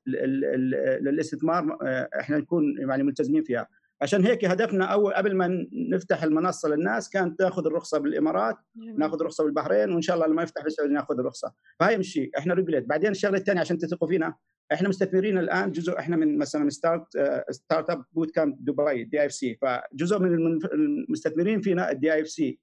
للاستثمار 1.00 1.78
إحنا 2.20 2.38
نكون 2.38 2.64
يعني 2.78 3.02
ملتزمين 3.02 3.42
فيها. 3.42 3.68
عشان 4.02 4.26
هيك 4.26 4.44
هدفنا 4.44 4.84
أول 4.84 5.14
قبل 5.14 5.36
ما 5.36 5.66
نفتح 5.92 6.22
المنصة 6.22 6.68
للناس 6.68 7.10
كانت 7.10 7.38
تاخذ 7.38 7.66
الرخصة 7.66 7.98
بالإمارات 7.98 8.56
ناخذ 8.98 9.22
رخصه 9.22 9.44
بالبحرين 9.44 9.92
وإن 9.92 10.02
شاء 10.02 10.16
الله 10.16 10.26
لما 10.26 10.42
يفتح 10.42 10.62
بالسعودية 10.62 10.94
ناخذ 10.94 11.18
الرخصة. 11.18 11.52
فهي 11.80 11.98
مش 11.98 12.12
شيء 12.12 12.30
إحنا 12.38 12.54
regulated 12.54 12.84
بعدين 12.84 13.10
الشغلة 13.10 13.38
الثانية 13.38 13.60
عشان 13.60 13.78
تثقوا 13.78 14.08
فينا 14.08 14.34
إحنا 14.72 14.88
مستثمرين 14.88 15.38
الآن 15.38 15.72
جزء 15.72 15.98
إحنا 15.98 16.16
من 16.16 16.38
مثلا 16.38 16.70
start 16.70 17.04
Startupbootcamp 17.50 18.64
دبي 18.64 19.04
DIFC 19.04 19.58
فجزء 19.62 20.18
من 20.18 20.58
المستثمرين 20.72 21.60
فينا 21.60 21.90
ال 21.90 22.20
DIFC 22.20 22.58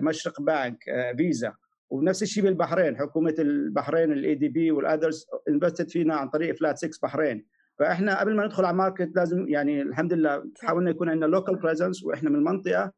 مشرق 0.00 0.40
بانك 0.40 0.78
فيزا. 1.16 1.54
ونفس 1.90 2.22
الشيء 2.22 2.44
بالبحرين 2.44 2.96
حكومة 2.96 3.34
البحرين 3.38 4.12
ال 4.12 4.34
EDB 4.34 4.48
وال 4.48 4.70
others 4.70 5.26
invested 5.48 5.90
فينا 5.90 6.14
عن 6.14 6.28
طريق 6.28 6.56
فلات 6.56 6.78
6 6.78 6.98
بحرين. 7.02 7.46
فإحنا 7.78 8.20
قبل 8.20 8.36
ما 8.36 8.46
ندخل 8.46 8.64
على 8.64 8.76
market 8.76 9.16
لازم 9.16 9.48
يعني 9.48 9.82
الحمد 9.82 10.12
لله 10.12 10.44
حاولنا 10.62 10.90
يكون 10.90 11.08
عندنا 11.08 11.26
local 11.26 11.56
presence 11.56 12.04
وإحنا 12.04 12.30
من 12.30 12.36
المنطقة 12.36 12.92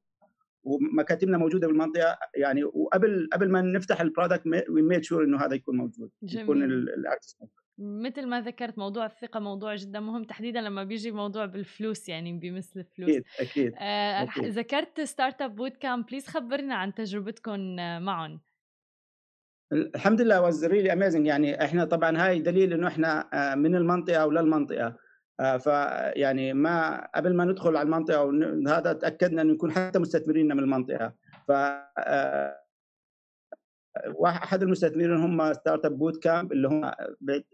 ومكاتبنا 0.64 1.38
موجودة 1.38 1.66
بالمنطقة. 1.66 2.18
يعني 2.34 2.64
وقبل 2.64 3.28
قبل 3.32 3.50
ما 3.50 3.62
نفتح 3.62 4.00
ال 4.00 4.06
product 4.06 4.46
we 4.46 4.82
made 4.82 5.04
sure 5.04 5.24
إنه 5.24 5.44
هذا 5.44 5.54
يكون 5.54 5.76
موجود 5.76 6.10
جميل. 6.22 6.44
يكون 6.44 6.62
ال 6.62 6.73
access 6.73 7.36
مثل 7.78 8.26
ما 8.26 8.40
ذكرت 8.40 8.78
موضوع 8.78 9.06
الثقة 9.06 9.40
موضوع 9.40 9.74
جدا 9.74 10.00
مهم 10.00 10.24
تحديدا 10.24 10.60
لما 10.60 10.84
بيجي 10.84 11.12
موضوع 11.12 11.46
بالفلوس 11.46 12.08
يعني 12.08 12.32
بمثل 12.38 12.80
الفلوس. 12.80 13.10
أكيد 13.10 13.24
أكيد, 13.40 13.74
آه 13.78 14.22
أكيد. 14.22 14.44
ذكرت 14.44 15.00
Startupbootcamp 15.00 16.06
please 16.06 16.26
خبرنا 16.26 16.74
عن 16.74 16.94
تجربتكم 16.94 17.76
معهم 17.76 18.40
الحمد 19.72 20.20
لله 20.20 20.40
was 20.40 20.64
really 20.64 20.92
amazing 20.92 21.26
يعني 21.26 21.64
إحنا 21.64 21.84
طبعا 21.84 22.26
هاي 22.26 22.38
دليل 22.38 22.72
إنه 22.72 22.88
إحنا 22.88 23.28
آه، 23.34 23.54
من 23.54 23.74
المنطقة 23.74 24.26
وللمنطقه 24.26 24.96
آه، 25.40 25.56
فيعني 25.56 26.52
ما 26.52 27.06
قبل 27.14 27.36
ما 27.36 27.44
ندخل 27.44 27.76
على 27.76 27.86
المنطقة 27.86 28.24
وهذا 28.24 28.92
تأكدنا 28.92 29.42
إنه 29.42 29.52
يكون 29.52 29.72
حتى 29.72 29.98
مستثمرين 29.98 30.46
من 30.46 30.58
المنطقة. 30.58 31.12
ف 31.48 31.50
آه، 31.50 32.56
أحد 34.26 34.62
المستثمرين 34.62 35.12
هم 35.12 35.52
Startupbootcamp 35.52 36.52
اللي 36.52 36.68
هم 36.68 36.90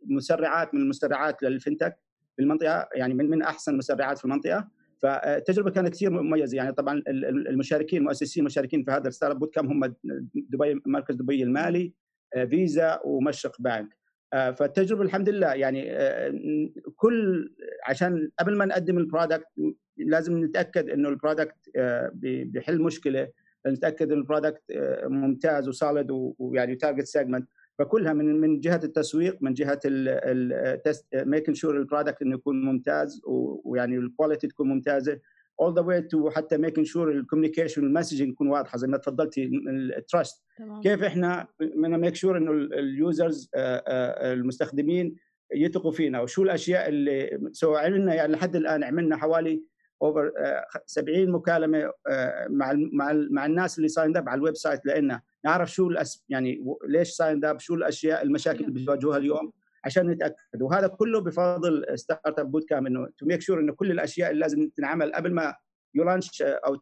مسرعات 0.07 0.75
من 0.75 0.81
المسرعات 0.81 1.43
لل 1.43 1.55
fintech 1.55 1.99
في 2.37 2.43
المنطقة. 2.43 2.89
يعني 2.95 3.15
من 3.15 3.31
من 3.31 3.43
أحسن 3.43 3.73
المسرعات 3.73 4.19
في 4.19 4.25
المنطقة. 4.25 4.69
فالتجربه 5.03 5.71
كانت 5.71 5.89
كثير 5.89 6.11
مميزة. 6.11 6.57
يعني 6.57 6.73
طبعا 6.73 7.03
المشاركين 7.09 7.99
المؤسسين 7.99 8.41
المشاركين 8.41 8.85
في 8.85 8.91
هذا 8.91 9.09
ال 9.09 9.35
Startupbootcamp 9.35 9.71
هم 9.71 9.95
دبي 10.35 10.83
مركز 10.87 11.15
دبي 11.15 11.43
المالي. 11.43 11.93
فيزا 12.45 13.00
ومشرق 13.05 13.57
بانك 13.59 13.97
فالتجربة 14.33 15.02
الحمد 15.02 15.28
لله 15.28 15.55
يعني 15.55 15.95
كل 16.97 17.49
عشان 17.88 18.31
قبل 18.38 18.57
ما 18.57 18.64
نقدم 18.64 18.99
ال 18.99 19.05
product 19.05 19.47
لازم 19.97 20.45
نتأكد 20.45 20.90
إنه 20.90 21.09
ال 21.09 21.16
product 21.16 21.71
بيحل 22.45 22.83
مشكلة 22.83 23.28
نتأكد 23.66 24.12
إن 24.12 24.19
ال 24.19 24.24
product 24.24 24.62
ممتاز 25.05 25.69
و 25.69 25.75
solid 25.75 26.07
ويعني 26.38 26.75
target 26.75 27.07
segment 27.07 27.49
فكلها 27.78 28.12
من 28.12 28.40
من 28.40 28.61
جهة 28.61 28.81
التسويق 28.85 29.37
من 29.40 29.55
جهة 29.55 29.81
ال 29.85 30.09
test 30.09 31.07
making 31.15 31.57
sure 31.57 31.76
ال 31.76 31.82
product 31.82 32.23
إنه 32.23 32.35
يكون 32.35 32.64
ممتاز 32.64 33.21
ويعني 33.64 33.97
ال 33.97 34.03
quality 34.03 34.47
تكون 34.47 34.69
ممتازة. 34.69 35.21
All 35.63 35.73
the 35.73 35.83
way 35.83 36.01
to 36.03 36.31
حتى 36.37 36.59
making 36.59 36.85
sure 36.85 36.97
ال 36.97 37.03
communication 37.03 37.83
وال 37.83 37.91
messaging 37.91 38.29
يكون 38.29 38.49
واضحة 38.49 38.79
زي 38.79 38.87
ما 38.87 38.97
تفضلتي 38.97 39.51
ال 39.97 40.05
trust 40.05 40.45
كيف 40.83 41.03
إحنا 41.03 41.47
بدنا 41.61 41.97
make 41.97 42.15
sure 42.15 42.37
إنه 42.39 42.51
ال 42.53 42.69
users 42.69 43.50
المستخدمين 43.57 45.17
يثقوا 45.55 45.91
فينا؟ 45.93 46.21
وشو 46.21 46.43
الأشياء 46.43 46.89
اللي 46.89 47.41
so 47.53 47.75
عملنا 47.75 48.15
يعني 48.15 48.33
لحد 48.33 48.57
الآن 48.57 48.85
عملنا 48.85 49.17
حوالي 49.17 49.63
over 50.03 50.33
70 50.87 51.31
مكالمة 51.31 51.93
مع 52.49 52.73
مع 52.93 53.13
مع 53.31 53.47
الناس 53.47 53.79
اللي 53.79 53.89
signed 53.88 54.17
up 54.17 54.29
على 54.29 54.39
ال 54.38 54.57
website 54.57 54.87
لنا 54.87 55.21
نعرف 55.45 55.73
شو 55.73 55.89
الأس 55.89 56.25
يعني 56.29 56.65
ليش 56.89 57.11
signed 57.11 57.45
up 57.45 57.59
شو 57.61 57.75
الأشياء 57.75 58.23
المشاكل 58.23 58.65
اللي 58.65 58.73
بيواجهوها 58.81 59.19
اليوم؟ 59.19 59.53
عشان 59.87 60.11
نتأكد. 60.11 60.62
وهذا 60.62 60.87
كله 60.87 61.21
بفضل 61.21 61.87
Startupbootcamp 61.95 62.87
إنه 62.87 63.09
to 63.19 63.26
make 63.26 63.41
sure 63.41 63.61
إنه 63.61 63.73
كل 63.73 63.90
الأشياء 63.90 64.31
اللي 64.31 64.40
لازم 64.40 64.69
تنعمل 64.76 65.12
قبل 65.12 65.33
ما 65.35 65.55
ي 65.95 66.01
launch 66.01 66.43
أو 66.43 66.75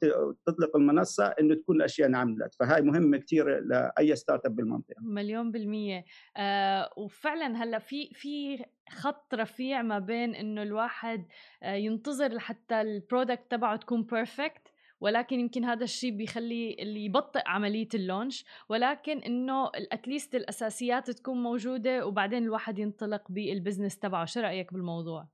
تطلق 0.47 0.77
المنصة 0.77 1.27
إنه 1.27 1.55
تكون 1.55 1.77
الأشياء 1.77 2.09
انعملت 2.09 2.55
فهاي 2.55 2.83
مهمة 2.83 3.19
كثير 3.19 3.61
لأي 3.61 4.17
startup 4.17 4.57
بالمنطقة. 4.57 4.95
مليون 5.03 5.51
بالمية. 5.51 6.05
آه 6.37 6.91
وفعلا 6.97 7.65
هلأ 7.65 7.79
في 7.79 8.11
في 8.15 8.65
خط 8.91 9.35
رفيع 9.35 9.83
ما 9.83 9.99
بين 9.99 10.35
إنه 10.35 10.63
الواحد 10.63 11.27
آه 11.63 11.75
ينتظر 11.75 12.29
لحتى 12.33 12.81
ال 12.81 12.90
product 12.90 13.51
تبعه 13.51 13.77
تكون 13.77 14.03
perfect 14.03 14.64
ولكن 15.05 15.41
يمكن 15.41 15.65
هذا 15.65 15.85
الشيء 15.85 16.17
بيخلي 16.17 16.77
اللي 16.79 17.05
يبطئ 17.05 17.43
عملية 17.47 17.89
ال 17.95 18.02
launch 18.02 18.45
ولكن 18.69 19.19
إنه 19.19 19.71
at 19.93 20.05
least 20.05 20.35
الأساسيات 20.35 21.11
تكون 21.11 21.43
موجودة 21.43 22.07
وبعدين 22.07 22.43
الواحد 22.43 22.79
ينطلق 22.79 23.23
بال 23.29 23.43
business 23.43 23.99
تبعه. 23.99 24.25
شو 24.25 24.41
رأيك 24.41 24.73
بالموضوع؟ 24.73 25.29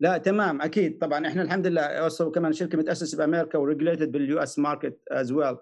لا 0.00 0.18
تمام 0.18 0.62
أكيد. 0.62 0.98
طبعا 0.98 1.26
إحنا 1.26 1.42
الحمد 1.42 1.66
لله 1.66 2.08
كمان 2.34 2.52
شركة 2.52 2.78
متأسسة 2.78 3.18
بأمريكا 3.18 3.58
و 3.58 3.63
regulated 3.63 4.12
بال 4.12 4.38
US 4.38 4.58
market 4.58 4.98
as 5.10 5.32
well 5.32 5.56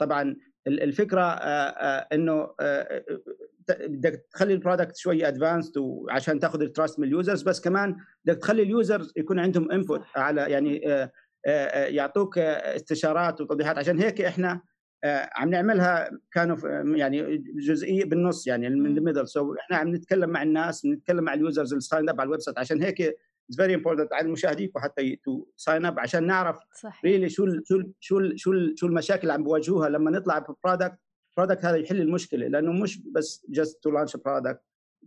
طبعا 0.00 0.36
الفكرة 0.66 1.20
آه 1.20 1.68
آه 1.68 2.08
إنه 2.12 2.54
آه 2.60 3.04
بدك 3.68 4.26
تخلي 4.32 4.52
ال 4.52 4.58
product 4.58 4.96
شوي 4.96 5.28
advanced 5.28 5.78
وعشان 5.78 6.40
تاخذ 6.40 6.62
ال 6.62 6.68
trust 6.68 7.00
من 7.00 7.06
ال 7.06 7.12
users 7.12 7.42
بس 7.42 7.60
كمان 7.60 7.96
بدك 8.24 8.38
تخلي 8.38 8.62
ال 8.62 8.70
users 8.70 9.12
يكون 9.16 9.38
عندهم 9.38 9.70
input 9.70 10.02
على 10.16 10.40
يعني 10.40 10.92
آه، 10.92 11.02
آه، 11.02 11.10
يعطوك 11.88 12.38
استشارات 12.38 13.40
وتوضيحات. 13.40 13.78
عشان 13.78 13.98
هيك 13.98 14.20
إحنا 14.20 14.60
آه، 15.04 15.30
عم 15.34 15.50
نعملها 15.50 16.10
كانوا 16.32 16.56
يعني 16.96 17.38
جزئية 17.56 18.04
بالنص 18.04 18.46
يعني 18.46 18.70
من 18.70 18.98
ال 18.98 19.02
middle 19.02 19.28
so 19.28 19.54
إحنا 19.54 19.76
عم 19.76 19.94
نتكلم 19.94 20.30
مع 20.30 20.42
الناس 20.42 20.86
نتكلم 20.86 21.24
مع 21.24 21.34
ال 21.34 21.40
users 21.40 21.72
اللي 21.72 21.80
sign 21.80 22.08
up 22.08 22.20
على 22.20 22.26
ال 22.26 22.40
website. 22.40 22.58
عشان 22.58 22.82
هيك 22.82 23.00
it's 23.00 23.56
very 23.56 23.74
important 23.74 24.12
على 24.12 24.26
المشاهدين 24.26 24.70
وحتى 24.74 25.16
to 25.16 25.46
sign 25.56 25.86
up 25.86 25.98
عشان 25.98 26.26
نعرف 26.26 26.58
really 27.04 27.28
شو 27.28 27.46
شو 27.64 27.82
شو 28.00 28.36
شو 28.36 28.52
شو 28.74 28.86
المشاكل 28.86 29.22
اللي 29.22 29.32
عم 29.32 29.44
بواجهوها 29.44 29.88
لما 29.88 30.10
نطلع 30.10 30.38
ب 30.38 30.46
product 30.46 30.98
ال 31.30 31.34
product 31.34 31.64
هذا 31.64 31.76
يحل 31.76 32.00
المشكلة 32.00 32.46
لأنه 32.48 32.72
مش 32.72 32.98
بس 32.98 33.46
just 33.48 33.82
to 33.82 33.90
launch 33.90 34.16
product 34.16 34.60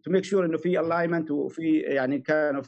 to 0.04 0.12
make 0.12 0.24
sure 0.24 0.46
إنه 0.46 0.58
في 0.58 0.80
alignment 0.80 1.32
وفي 1.32 1.78
يعني 1.78 2.20
كان 2.20 2.62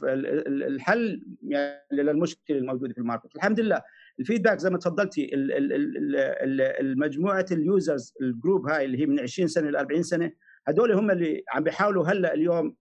الحل 0.48 1.22
يعني 1.42 1.80
للمشكلة 1.92 2.58
الموجودة 2.58 2.92
في 2.92 2.98
ال 3.00 3.05
market. 3.05 3.36
الحمد 3.36 3.60
لله. 3.60 3.82
ال 4.20 4.24
feedback 4.24 4.58
زي 4.58 4.70
ما 4.70 4.78
تفضلتي 4.78 5.30
المجموعة 6.80 7.46
ال 7.52 7.62
users 7.62 8.14
ال 8.22 8.30
group 8.30 8.68
هاي 8.68 8.84
اللي 8.84 9.00
هي 9.00 9.06
من 9.06 9.20
20 9.20 9.48
سنة 9.48 9.70
ل 9.70 9.76
40 9.76 10.02
سنة 10.02 10.32
هدول 10.68 10.92
هم 10.92 11.10
اللي 11.10 11.42
عم 11.52 11.64
بيحاولوا 11.64 12.06
هلأ 12.06 12.34
اليوم 12.34 12.76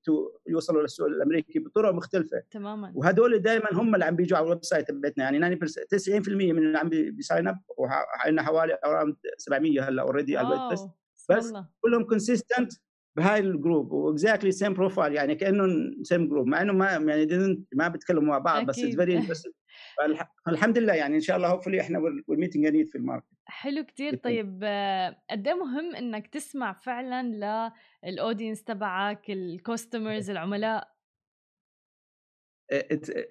يوصلوا 0.48 0.82
للسوق 0.82 1.08
الأمريكي 1.08 1.60
بطرق 1.60 1.94
مختلفة. 1.94 2.44
تماما. 2.52 2.92
وهدول 2.96 3.40
دائما 3.40 3.68
هم 3.74 3.94
اللي 3.96 4.06
عم 4.06 4.16
بيجوا 4.16 4.38
على 4.38 4.46
ال 4.46 4.63
website 4.63 4.88
تبعتنا 4.88 5.24
يعني 5.24 5.56
90% 5.56 6.30
من 6.30 6.58
اللي 6.58 6.78
عم 6.78 6.90
بي 6.89 7.09
sign 7.09 7.48
up 7.48 7.58
وعندنا 7.78 8.44
حوالي 8.44 8.78
around 8.86 9.15
700 9.38 9.90
هلأ 9.90 10.02
already 10.02 10.38
على 10.38 10.48
الويب 10.48 10.80
بس 11.30 11.54
كلهم 11.82 12.04
consistent 12.04 12.74
بهاي 13.20 13.40
ال 13.39 13.48
group 13.48 13.92
و 13.92 13.99
exactly 13.99 14.52
same 14.52 14.74
profile 14.74 15.13
يعني 15.14 15.36
كأنه 15.36 15.66
same 16.04 16.28
group 16.28 16.48
مع 16.48 16.62
إنه 16.62 16.74
ما 16.74 16.92
يعني 16.92 17.66
ما 17.74 17.88
بيتكلموا 17.88 18.24
مع 18.24 18.38
بعض 18.38 18.66
بس 18.66 18.80
it's 18.80 18.96
very 18.96 19.22
فالحمد 20.46 20.78
لله 20.78 20.94
يعني 20.94 21.16
إن 21.16 21.22
شاء 21.22 21.38
الله 21.38 21.48
hopefully 21.48 21.82
إحنا 21.82 22.00
والميتنج 22.28 22.86
في 22.88 22.98
ال 22.98 23.01
market. 23.01 23.26
حلو 23.46 23.84
كتير. 23.84 24.16
طيب 24.16 24.64
قد 25.30 25.48
إيه 25.48 25.54
مهم 25.54 25.96
إنك 25.96 26.28
تسمع 26.28 26.74
فعلا 26.74 27.24
لل 28.04 28.15
audience 28.15 28.63
تبعك 28.64 29.32
ال 29.32 29.41
customers 29.41 30.30
العملاء؟ 30.30 31.00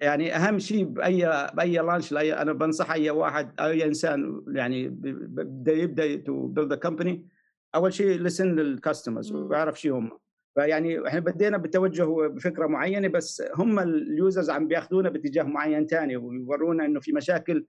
يعني 0.01 0.35
أهم 0.35 0.59
شيء 0.59 0.83
بأي 0.83 1.49
بأي 1.53 1.77
launch 1.77 2.13
أنا 2.13 2.53
بنصح 2.53 2.91
أي 2.91 3.09
واحد 3.09 3.61
أي 3.61 3.85
إنسان 3.85 4.43
يعني 4.47 4.87
بده 4.89 5.71
يبدأ 5.71 6.15
to 6.15 6.47
build 6.47 6.73
company 6.73 7.27
أول 7.75 7.93
شيء 7.93 8.19
listen 8.19 8.55
لل 8.55 8.69
customers 8.69 9.31
ويعرف 9.31 9.81
شو 9.81 9.95
هم. 9.95 10.11
فيعني 10.55 11.07
إحنا 11.07 11.19
بدينا 11.19 11.57
بالتوجه 11.57 12.03
بفكرة 12.27 12.67
معينة 12.67 13.07
بس 13.07 13.43
هم 13.55 13.79
ال 13.79 13.91
users 13.91 14.49
عم 14.49 14.67
بياخذونا 14.67 15.09
باتجاه 15.09 15.43
معين 15.43 15.85
ثاني 15.85 16.17
ويورونا 16.17 16.85
إنه 16.85 16.99
في 16.99 17.13
مشاكل 17.13 17.65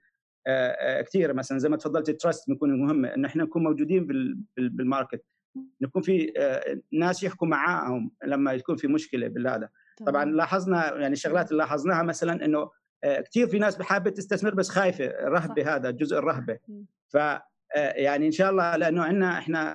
كثيره 1.07 1.33
مثلا 1.33 1.59
زي 1.59 1.69
ما 1.69 1.77
تفضلت 1.77 2.09
ال 2.09 2.15
trust 2.15 2.51
بيكون 2.51 2.81
مهمه 2.81 3.15
إنه 3.15 3.29
إحنا 3.29 3.45
نكون 3.45 3.63
موجودين 3.63 4.07
بال 4.57 4.74
market 4.74 5.25
نكون 5.81 6.03
في 6.03 6.33
ناس 6.93 7.23
يحكوا 7.23 7.49
معاهم 7.49 8.11
لما 8.25 8.53
يكون 8.53 8.77
في 8.77 8.89
مشكلة 8.89 9.29
بالهذا. 9.29 9.69
طبعا 10.07 10.25
لاحظنا 10.25 10.97
يعني 10.97 11.13
الشغلات 11.13 11.51
اللي 11.53 11.63
لاحظناها 11.63 12.03
مثلا 12.03 12.45
إنه 12.45 12.71
كثير 13.05 13.47
في 13.47 13.59
ناس 13.59 13.83
حابه 13.83 14.11
تستثمر 14.11 14.55
بس 14.55 14.69
خايفة 14.69 15.05
الرهبه 15.05 15.77
هذا 15.77 15.91
جزء 15.91 16.19
الرهبة. 16.19 16.59
ف 17.09 17.17
يعني 17.77 18.27
إن 18.27 18.33
شاء 18.33 18.51
الله 18.51 18.77
لأنه 18.77 19.03
عندنا 19.03 19.39
إحنا 19.39 19.75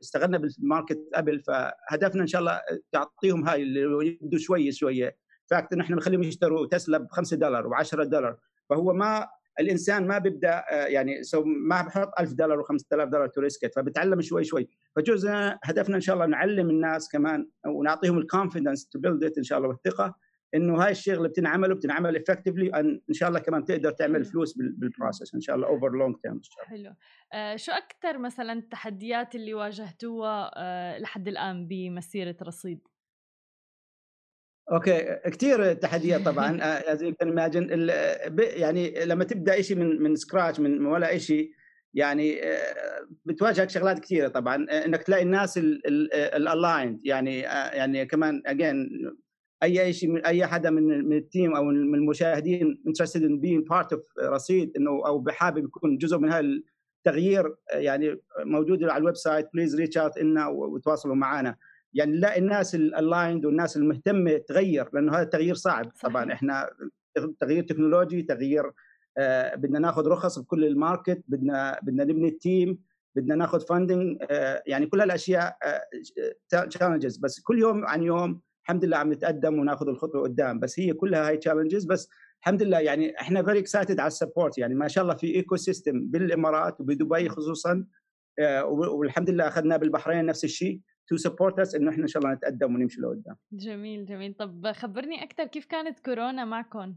اشتغلنا 0.00 0.38
بال 0.38 0.53
market 0.53 0.98
قبل 1.14 1.40
فهدفنا 1.40 2.22
إن 2.22 2.26
شاء 2.26 2.40
الله 2.40 2.60
تعطيهم 2.92 3.48
هاي 3.48 3.62
اللي 3.62 4.18
يبدوا 4.22 4.38
شوي 4.38 4.72
شوية. 4.72 5.16
fact 5.46 5.72
إنه 5.72 5.84
إحنا 5.84 5.96
بنخليهم 5.96 6.22
يشتروا 6.22 6.66
تسلا 6.66 6.98
ب 6.98 7.06
5 7.10 7.36
دولار 7.36 7.70
و10 7.70 7.94
دولار. 7.94 8.36
فهو 8.70 8.92
ما 8.92 9.28
الإنسان 9.60 10.06
ما 10.06 10.18
بيبدأ 10.18 10.64
يعني 10.70 11.22
so 11.22 11.44
ما 11.44 11.82
بحط 11.82 12.20
1000 12.20 12.32
دولار 12.32 12.62
و5000 12.62 13.04
دولار 13.04 13.26
to 13.26 13.40
risk 13.40 13.63
it 13.63 13.74
فبتعلم 13.74 14.20
شوي 14.20 14.44
شوي. 14.44 14.68
فجزء 14.96 15.30
هدفنا 15.64 15.96
إن 15.96 16.00
شاء 16.00 16.14
الله 16.14 16.26
نعلم 16.26 16.70
الناس 16.70 17.08
كمان 17.08 17.48
ونعطيهم 17.66 18.18
ال 18.18 18.24
confidence 18.24 18.88
to 18.88 18.98
build 18.98 19.32
إن 19.38 19.42
شاء 19.42 19.58
الله 19.58 19.68
والثقة. 19.68 20.14
إنه 20.54 20.84
هاي 20.84 20.90
الشغله 20.90 21.28
بتنعمل 21.28 21.72
وبتنعمل 21.72 22.16
effectively 22.16 22.80
إن 22.80 23.12
شاء 23.12 23.28
الله 23.28 23.40
كمان 23.40 23.64
تقدر 23.64 23.90
تعمل 23.90 24.24
فلوس 24.24 24.56
بال 24.56 24.73
process 24.73 25.34
إن 25.34 25.40
شاء 25.40 25.56
الله 25.56 25.66
over 25.66 25.90
long 25.90 26.16
term 26.22 26.40
حلو. 26.64 26.94
آه 27.32 27.56
شو 27.56 27.72
أكثر 27.72 28.18
مثلا 28.18 28.52
التحديات 28.52 29.34
اللي 29.34 29.54
واجهتوها 29.54 30.50
آه 30.56 30.98
لحد 30.98 31.28
الآن 31.28 31.68
بمسيرة 31.68 32.36
رصيد؟ 32.42 32.80
okay 34.72 35.16
كثير 35.24 35.72
تحديات 35.72 36.20
طبعا. 36.20 36.58
as 36.92 37.02
you 37.02 37.14
can 37.14 37.48
يعني 38.38 39.04
لما 39.04 39.24
تبدأ 39.24 39.60
شيء 39.60 39.76
من 39.76 40.02
من 40.02 40.16
scratch 40.16 40.60
من 40.60 40.86
ولا 40.86 41.18
شيء 41.18 41.52
يعني 41.94 42.44
آه، 42.44 43.08
بتواجهك 43.24 43.70
شغلات 43.70 43.98
كثيره 43.98 44.28
طبعا. 44.28 44.56
إنك 44.86 45.02
تلاقي 45.02 45.22
الناس 45.22 45.58
ال 45.58 45.77
aligned 45.77 47.06
يعني 47.06 47.48
آه، 47.48 47.70
يعني 47.74 48.06
كمان 48.06 48.42
again 48.46 48.88
أي 49.62 49.92
شيء 49.92 50.08
من 50.08 50.26
أي 50.26 50.46
حدا 50.46 50.70
من 50.70 51.08
من 51.08 51.16
ال 51.16 51.24
team 51.24 51.56
أو 51.56 51.64
من 51.64 51.94
المشاهدين 51.94 52.82
interested 52.88 53.20
in 53.20 53.40
being 53.40 53.64
part 53.74 53.96
of 53.96 54.00
رصيد 54.22 54.76
إنه 54.76 54.90
أو 54.90 55.18
بحابب 55.18 55.64
يكون 55.64 55.98
جزء 55.98 56.18
من 56.18 56.32
هذا 56.32 56.46
التغيير 57.06 57.54
يعني 57.72 58.20
موجود 58.44 58.84
على 58.84 59.00
ال 59.00 59.16
website 59.16 59.48
please 59.54 59.76
reach 59.76 59.98
out 59.98 60.18
لنا 60.18 60.46
وتواصلوا 60.46 61.14
معنا. 61.14 61.56
يعني 61.94 62.12
نلاقي 62.12 62.38
الناس 62.38 62.74
ال 62.74 62.83
aligned 62.83 63.44
والناس 63.46 63.76
المهتمة 63.76 64.36
تغير 64.36 64.88
لأنه 64.92 65.12
هذا 65.12 65.22
التغيير 65.22 65.54
صعب. 65.54 65.92
طبعا 66.02 66.32
إحنا 66.32 66.70
تغيير 67.40 67.62
تكنولوجي 67.62 68.22
تغيير 68.22 68.72
آه 69.18 69.54
بدنا 69.54 69.78
ناخذ 69.78 70.06
رخص 70.08 70.38
بكل 70.38 70.64
ال 70.64 70.72
market 70.72 71.22
بدنا 71.28 71.78
بدنا 71.82 72.04
نبني 72.04 72.28
ال 72.28 72.38
team 72.38 72.78
بدنا 73.16 73.34
ناخذ 73.34 73.60
funding 73.66 74.16
آه 74.30 74.62
يعني 74.66 74.86
كل 74.86 75.00
هالأشياء 75.00 75.56
challenges 76.48 77.16
آه 77.16 77.20
بس 77.22 77.40
كل 77.40 77.58
يوم 77.58 77.86
عن 77.86 78.02
يوم 78.02 78.40
الحمد 78.62 78.84
لله 78.84 78.96
عم 78.96 79.12
نتقدم 79.12 79.58
وناخذ 79.58 79.88
الخطوة 79.88 80.22
قدام 80.22 80.60
بس 80.60 80.80
هي 80.80 80.92
كلها 80.92 81.28
هاي 81.28 81.36
challenges 81.36 81.84
بس 81.84 82.08
الحمد 82.40 82.62
لله 82.62 82.78
يعني 82.78 83.20
إحنا 83.20 83.42
very 83.42 83.58
excited 83.58 84.00
على 84.00 84.06
ال 84.06 84.12
support 84.12 84.58
يعني 84.58 84.74
ما 84.74 84.88
شاء 84.88 85.04
الله 85.04 85.14
في 85.14 85.34
ecosystem 85.34 86.00
بالإمارات 86.06 86.80
وبدبي 86.80 87.28
خصوصا 87.28 87.86
والحمد 88.68 89.30
لله 89.30 89.48
اخذنا 89.48 89.76
بالبحرين 89.76 90.26
نفس 90.26 90.44
الشيء 90.44 90.80
to 91.06 91.16
support 91.16 91.58
us 91.58 91.74
إنه 91.74 91.90
إحنا 91.90 92.02
إن 92.02 92.08
شاء 92.08 92.22
الله 92.22 92.34
نتقدم 92.34 92.74
ونمشي 92.74 93.00
لقدام. 93.00 93.36
جميل 93.52 94.06
جميل. 94.06 94.34
طب 94.34 94.72
خبرني 94.72 95.24
أكثر 95.24 95.44
كيف 95.46 95.66
كانت 95.66 96.00
كورونا 96.00 96.44
معكم؟ 96.44 96.94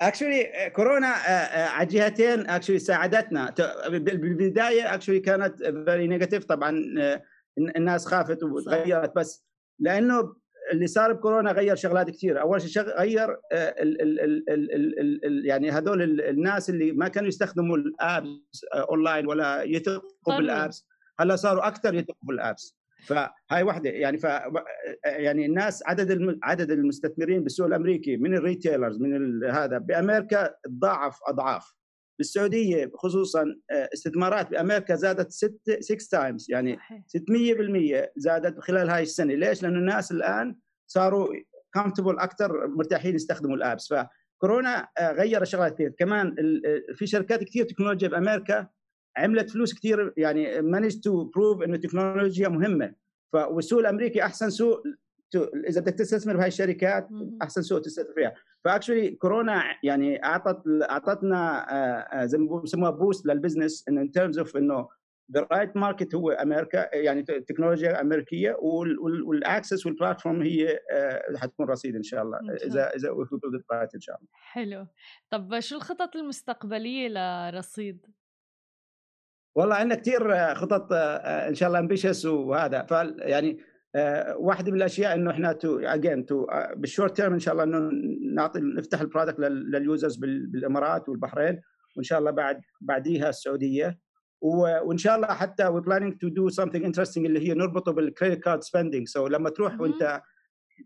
actually 0.00 0.70
كورونا 0.76 1.06
على 1.06 1.86
جهتين 1.86 2.50
actually 2.50 2.78
ساعدتنا. 2.78 3.54
بالبداية 3.88 4.94
actually 4.94 5.20
كانت 5.20 5.62
very 5.62 6.06
negative 6.06 6.44
طبعا 6.44 6.84
الناس 7.76 8.06
خافت 8.06 8.42
وتغيرت 8.42 9.16
بس 9.16 9.44
لأنه 9.78 10.34
اللي 10.72 10.86
صار 10.86 11.12
بكورونا 11.12 11.52
غير 11.52 11.76
شغلات 11.76 12.10
كثير 12.10 12.40
أول 12.40 12.60
شيء 12.60 12.82
غير 12.82 13.30
ال 13.52 14.02
ال 14.02 14.20
ال 14.20 14.50
ال 14.50 14.74
ال 15.00 15.24
ال 15.24 15.46
يعني 15.46 15.70
هذول 15.70 16.20
الناس 16.20 16.70
اللي 16.70 16.92
ما 16.92 17.08
كانوا 17.08 17.28
يستخدموا 17.28 17.76
ال 17.76 17.94
apps 17.94 18.64
online 18.74 19.26
ولا 19.26 19.62
يثقوا 19.62 20.36
بال 20.38 20.52
apps. 20.52 20.86
هلأ 21.20 21.36
صاروا 21.36 21.66
أكثر 21.66 21.94
يثقوا 21.94 22.16
بال 22.22 22.38
apps. 22.38 22.78
فهاي 23.06 23.62
وحدة 23.62 23.90
يعني 23.90 24.18
ف 24.18 24.24
يعني 25.04 25.46
الناس 25.46 25.82
عدد 25.86 26.38
عدد 26.42 26.70
المستثمرين 26.70 27.42
بالسوق 27.42 27.66
الأمريكي 27.66 28.16
من 28.16 28.34
ال 28.34 28.41
retailers 28.41 29.00
من 29.00 29.44
هذا 29.44 29.78
بأمريكا 29.78 30.54
تضاعف 30.64 31.18
أضعاف. 31.26 31.77
بالسعودية 32.18 32.90
خصوصا 32.94 33.44
استثمارات 33.70 34.50
بأمريكا 34.50 34.94
زادت 34.94 35.30
6 35.30 35.80
6 35.80 35.96
times 36.10 36.46
يعني 36.50 36.78
600% 37.06 38.10
زادت 38.16 38.60
خلال 38.60 38.90
هاي 38.90 39.02
السنة. 39.02 39.34
ليش؟ 39.34 39.62
لأنه 39.62 39.78
الناس 39.78 40.12
الآن 40.12 40.56
صاروا 40.86 41.28
comfortable 41.74 42.18
أكثر 42.18 42.66
مرتاحين 42.66 43.14
يستخدموا 43.14 43.56
ال 43.56 43.62
apps. 43.62 43.92
فكورونا 43.92 44.88
غير 45.00 45.44
شغلات 45.44 45.74
كثير. 45.74 45.90
كمان 45.98 46.36
في 46.94 47.06
شركات 47.06 47.44
كثير 47.44 47.64
تكنولوجيا 47.64 48.08
بأمريكا 48.08 48.66
عملت 49.16 49.50
فلوس 49.50 49.74
كثير 49.74 50.12
يعني 50.16 50.62
managed 50.62 51.00
to 51.00 51.24
prove 51.24 51.62
إنه 51.62 51.74
التكنولوجيا 51.74 52.48
مهمة. 52.48 52.94
والسوق 53.34 53.80
الامريكي 53.80 54.22
أحسن 54.22 54.50
سوق 54.50 54.82
إذا 55.68 55.80
بدك 55.80 55.94
تستثمر 55.94 56.36
بهاي 56.36 56.48
الشركات 56.48 57.08
أحسن 57.42 57.62
سوق 57.62 57.80
تستثمر 57.80 58.14
فيها. 58.14 58.34
ف 58.64 58.69
actually 58.69 59.10
كورونا 59.10 59.62
يعني 59.82 60.24
اعطت 60.24 60.62
أعطتنا 60.90 61.72
آه، 61.72 62.22
آه، 62.22 62.24
زي 62.24 62.38
ما 62.38 62.60
بسموها 62.60 62.90
boost 62.90 63.26
لل 63.26 63.38
business 63.38 63.88
in 63.88 64.10
terms 64.10 64.38
of 64.38 64.56
إنه 64.56 64.88
the 65.32 65.46
right 65.52 65.76
market 65.76 66.14
هو 66.14 66.30
أمريكا 66.30 66.96
يعني 66.96 67.22
تكنولوجيا 67.22 68.00
أمريكية 68.00 68.56
وال 69.26 69.41
access 69.41 69.86
وال 69.86 69.97
platform 69.97 70.42
هي 70.42 70.78
آه، 70.92 71.22
حتكون 71.36 71.66
رصيد 71.66 71.96
إن 71.96 72.02
شاء 72.02 72.22
الله. 72.22 72.38
اذا 72.64 72.90
إذا 72.96 73.08
right 73.72 73.94
إن 73.94 74.00
شاء 74.00 74.16
الله. 74.16 74.28
حلو. 74.32 74.86
طب 75.30 75.60
شو 75.60 75.76
الخطط 75.76 76.16
المستقبلية 76.16 77.08
لرصيد؟ 77.08 78.06
والله 79.56 79.74
عندنا 79.74 79.94
كثير 79.94 80.54
خطط 80.54 80.92
إن 80.92 81.54
شاء 81.54 81.68
الله 81.68 81.78
ambitious 81.78 82.26
وهذا. 82.26 82.82
فيعني 82.82 83.58
واحدة 84.36 84.72
من 84.72 84.76
الأشياء 84.78 85.14
إنه 85.14 85.30
إحنا 85.30 85.52
to 85.52 85.78
again 85.78 86.26
to 86.26 86.46
بال 86.76 86.87
short 86.87 87.16
term 87.16 87.32
إن 87.32 87.38
شاء 87.38 87.54
الله 87.54 87.64
إنه 87.64 87.90
نعطي 88.34 88.60
نفتح 88.60 89.00
ال 89.00 89.05
product 89.05 89.40
لل 89.40 89.62
users 89.62 90.16
بالإمارات 90.16 91.08
والبحرين 91.08 91.60
وإن 91.96 92.04
شاء 92.04 92.18
الله 92.18 92.30
بعد 92.30 92.60
بعديها 92.80 93.28
السعودية. 93.28 93.98
وإن 94.40 94.98
شاء 94.98 95.16
الله 95.16 95.26
حتى 95.26 95.66
we 95.66 95.80
planning 95.80 96.18
to 96.20 96.28
do 96.28 96.48
something 96.48 96.84
interesting 96.84 97.26
اللي 97.26 97.48
هي 97.48 97.54
نربطه 97.54 97.92
بال 97.92 98.04
credit 98.04 98.42
card 98.42 98.62
spending 98.62 99.08
so 99.08 99.26
لما 99.28 99.50
تروح 99.50 99.80
وأنت 99.80 100.22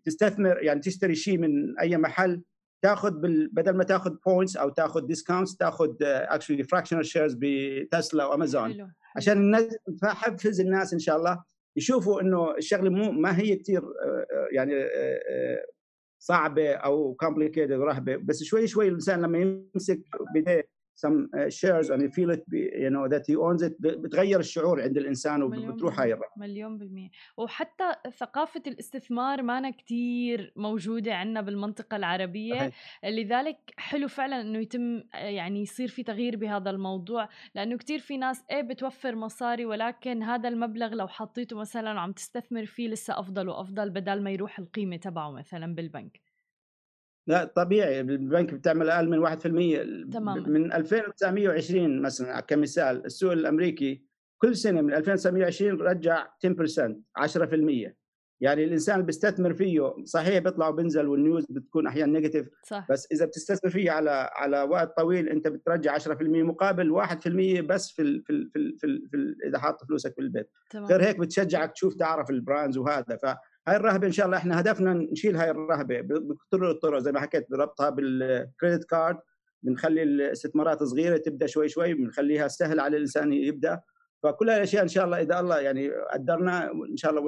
تستثمر 0.04 0.62
يعني 0.62 0.80
تشتري 0.80 1.14
شيء 1.14 1.38
من 1.38 1.78
أي 1.80 1.96
محل 1.96 2.42
تاخذ 2.82 3.10
بدل 3.52 3.76
ما 3.76 3.84
تاخذ 3.84 4.10
points 4.26 4.56
أو 4.56 4.68
تاخذ 4.68 5.06
discounts 5.06 5.56
تاخذ 5.56 5.94
actually 6.02 6.62
fractional 6.62 7.06
shares 7.06 7.36
بتسلا 7.40 8.24
وامازون 8.24 8.92
عشان 9.16 9.38
الناس 9.38 9.76
حفز 10.04 10.60
الناس 10.60 10.92
إن 10.92 10.98
شاء 10.98 11.16
الله 11.16 11.42
يشوفوا 11.76 12.20
إنه 12.20 12.56
الشغلة 12.56 12.90
مو 12.90 13.12
ما 13.12 13.38
هي 13.38 13.56
كثير 13.56 13.82
آه، 13.82 14.26
آه، 14.32 14.48
يعني 14.52 14.74
آه، 14.74 15.66
صعبة 16.18 16.72
أو 16.72 17.14
كومبليكيتد 17.14 17.72
ورهبه 17.72 18.16
بس 18.16 18.42
شوي 18.42 18.66
شوي 18.66 18.88
الإنسان 18.88 19.22
لما 19.22 19.38
يمسك 19.38 20.00
بيديه 20.34 20.68
some 21.04 21.16
uh, 21.34 21.50
shares 21.60 21.86
and 21.92 22.00
you 22.04 22.10
feel 22.18 22.30
it 22.36 22.42
you 22.84 22.90
know 22.94 23.06
that 23.14 23.24
he 23.30 23.36
owns 23.36 23.62
it. 23.62 23.74
بتغير 23.80 24.40
الشعور 24.40 24.82
عند 24.82 24.96
الإنسان 24.98 25.42
وبتروح 25.42 26.00
هاي 26.00 26.12
الرحله 26.12 26.32
مليون 26.36 26.78
بالمية. 26.78 27.10
وحتى 27.36 27.94
ثقافة 28.18 28.62
الاستثمار 28.66 29.42
مانا 29.42 29.70
كتير 29.70 30.52
موجودة 30.56 31.14
عندنا 31.14 31.40
بالمنطقة 31.40 31.96
العربية. 31.96 32.54
صحيح. 32.54 32.74
لذلك 33.04 33.58
حلو 33.76 34.08
فعلا 34.08 34.40
إنه 34.40 34.58
يتم 34.58 35.02
يعني 35.12 35.62
يصير 35.62 35.88
في 35.88 36.02
تغيير 36.02 36.36
بهذا 36.36 36.70
الموضوع. 36.70 37.28
لأنه 37.54 37.76
كتير 37.76 37.98
في 37.98 38.16
ناس 38.16 38.44
إيه 38.50 38.62
بتوفر 38.62 39.14
مصاري 39.14 39.66
ولكن 39.66 40.22
هذا 40.22 40.48
المبلغ 40.48 40.94
لو 40.94 41.08
حطيته 41.08 41.56
مثلا 41.56 41.94
وعم 41.94 42.12
تستثمر 42.12 42.64
فيه 42.64 42.88
لسه 42.88 43.18
أفضل 43.18 43.48
وأفضل 43.48 43.90
بدل 43.90 44.22
ما 44.22 44.30
يروح 44.30 44.58
القيمة 44.58 44.96
تبعه 44.96 45.30
مثلا 45.30 45.74
بالبنك. 45.74 46.31
لا 47.26 47.44
طبيعي. 47.44 48.00
البنك 48.00 48.54
بتعمل 48.54 48.90
أقل 48.90 49.08
من 49.08 49.18
1% 49.18 50.12
تماما. 50.12 50.48
من 50.48 50.72
2920 50.72 52.02
مثلا 52.02 52.40
كمثال 52.40 53.06
السوق 53.06 53.32
الأمريكي 53.32 54.04
كل 54.38 54.56
سنة 54.56 54.80
من 54.80 54.94
2920 54.94 55.80
رجع 55.80 56.26
10% 56.38 57.02
10% 57.16 57.94
يعني 58.40 58.64
الإنسان 58.64 58.94
اللي 58.94 59.06
بيستثمر 59.06 59.54
فيه 59.54 59.94
صحيح 60.04 60.38
بيطلع 60.38 60.68
وبنزل 60.68 61.06
وال 61.06 61.19
news 61.19 61.46
بتكون 61.50 61.86
أحيانا 61.86 62.12
negative 62.12 62.48
صح. 62.66 62.86
بس 62.90 63.08
إذا 63.12 63.24
بتستثمر 63.26 63.70
فيه 63.70 63.90
على 63.90 64.30
على 64.32 64.62
وقت 64.62 64.96
طويل 64.96 65.28
أنت 65.28 65.48
بترجع 65.48 65.98
10% 65.98 66.08
مقابل 66.20 66.90
1% 66.90 67.60
بس 67.60 67.90
في 67.90 68.02
ال 68.02 68.22
في 68.24 68.32
ال 68.32 68.50
في, 68.50 68.58
ال 68.58 68.78
في, 68.78 68.86
ال 68.86 69.08
في 69.08 69.16
ال 69.16 69.44
إذا 69.44 69.58
حاطط 69.58 69.84
فلوسك 69.86 70.14
في 70.14 70.20
البيت. 70.20 70.50
تمام. 70.70 70.86
غير 70.86 71.02
هيك 71.02 71.18
بتشجعك 71.18 71.72
تشوف 71.72 71.94
تعرف 71.94 72.30
ال 72.30 72.37
brands 72.37 72.78
وهذا. 72.78 73.16
ف 73.16 73.26
هاي 73.68 73.76
الرهبة 73.76 74.06
إن 74.06 74.12
شاء 74.12 74.26
الله 74.26 74.36
إحنا 74.36 74.60
هدفنا 74.60 74.94
نشيل 74.94 75.36
هاي 75.36 75.50
الرهبة. 75.50 76.00
بكل 76.00 76.64
الطرق 76.64 76.98
زي 76.98 77.12
ما 77.12 77.20
حكيت 77.20 77.50
بربطها 77.50 77.90
بال 77.90 78.14
credit 78.14 78.84
card 78.84 79.18
بنخلي 79.62 80.02
الاستثمارات 80.02 80.82
صغيرة 80.82 81.16
تبدأ 81.16 81.46
شوي 81.46 81.68
شوي 81.68 81.94
بنخليها 81.94 82.48
سهل 82.48 82.80
على 82.80 82.96
الإنسان 82.96 83.32
يبدأ. 83.32 83.80
فكل 84.22 84.50
الأشياء 84.50 84.82
إن 84.82 84.88
شاء 84.88 85.04
الله 85.04 85.20
إذا 85.20 85.40
الله 85.40 85.60
يعني 85.60 85.90
قدرنا 86.12 86.72
إن 86.72 86.96
شاء 86.96 87.10
الله 87.10 87.22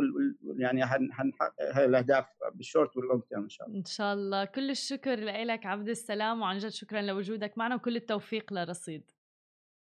يعني 0.56 0.86
حنحقق 0.86 1.54
هاي 1.60 1.84
الأهداف 1.84 2.26
بال 2.54 2.66
short 2.66 2.96
وال 2.96 3.05
long 3.05 3.22
term 3.22 3.42
إن 3.42 3.48
شاء 3.48 3.66
الله. 3.66 3.78
إن 3.78 3.84
شاء 3.84 4.14
الله. 4.14 4.44
كل 4.44 4.70
الشكر 4.70 5.14
لك 5.44 5.66
عبد 5.66 5.88
السلام 5.88 6.40
وعن 6.40 6.58
جد 6.58 6.68
شكرا 6.68 7.02
لوجودك 7.02 7.58
معنا 7.58 7.74
وكل 7.74 7.96
التوفيق 7.96 8.52
لرصيد. 8.52 9.10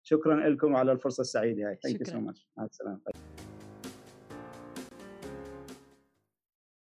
شكرا 0.03 0.49
لكم 0.49 0.77
على 0.77 0.93
الفرصة 0.93 1.21
السعيدة 1.21 1.69
هاي. 1.69 1.79
thank 1.83 2.01
you 2.01 2.07
so 2.07 2.21
much 2.21 2.49
مع 2.57 2.65
السلامة. 2.65 3.01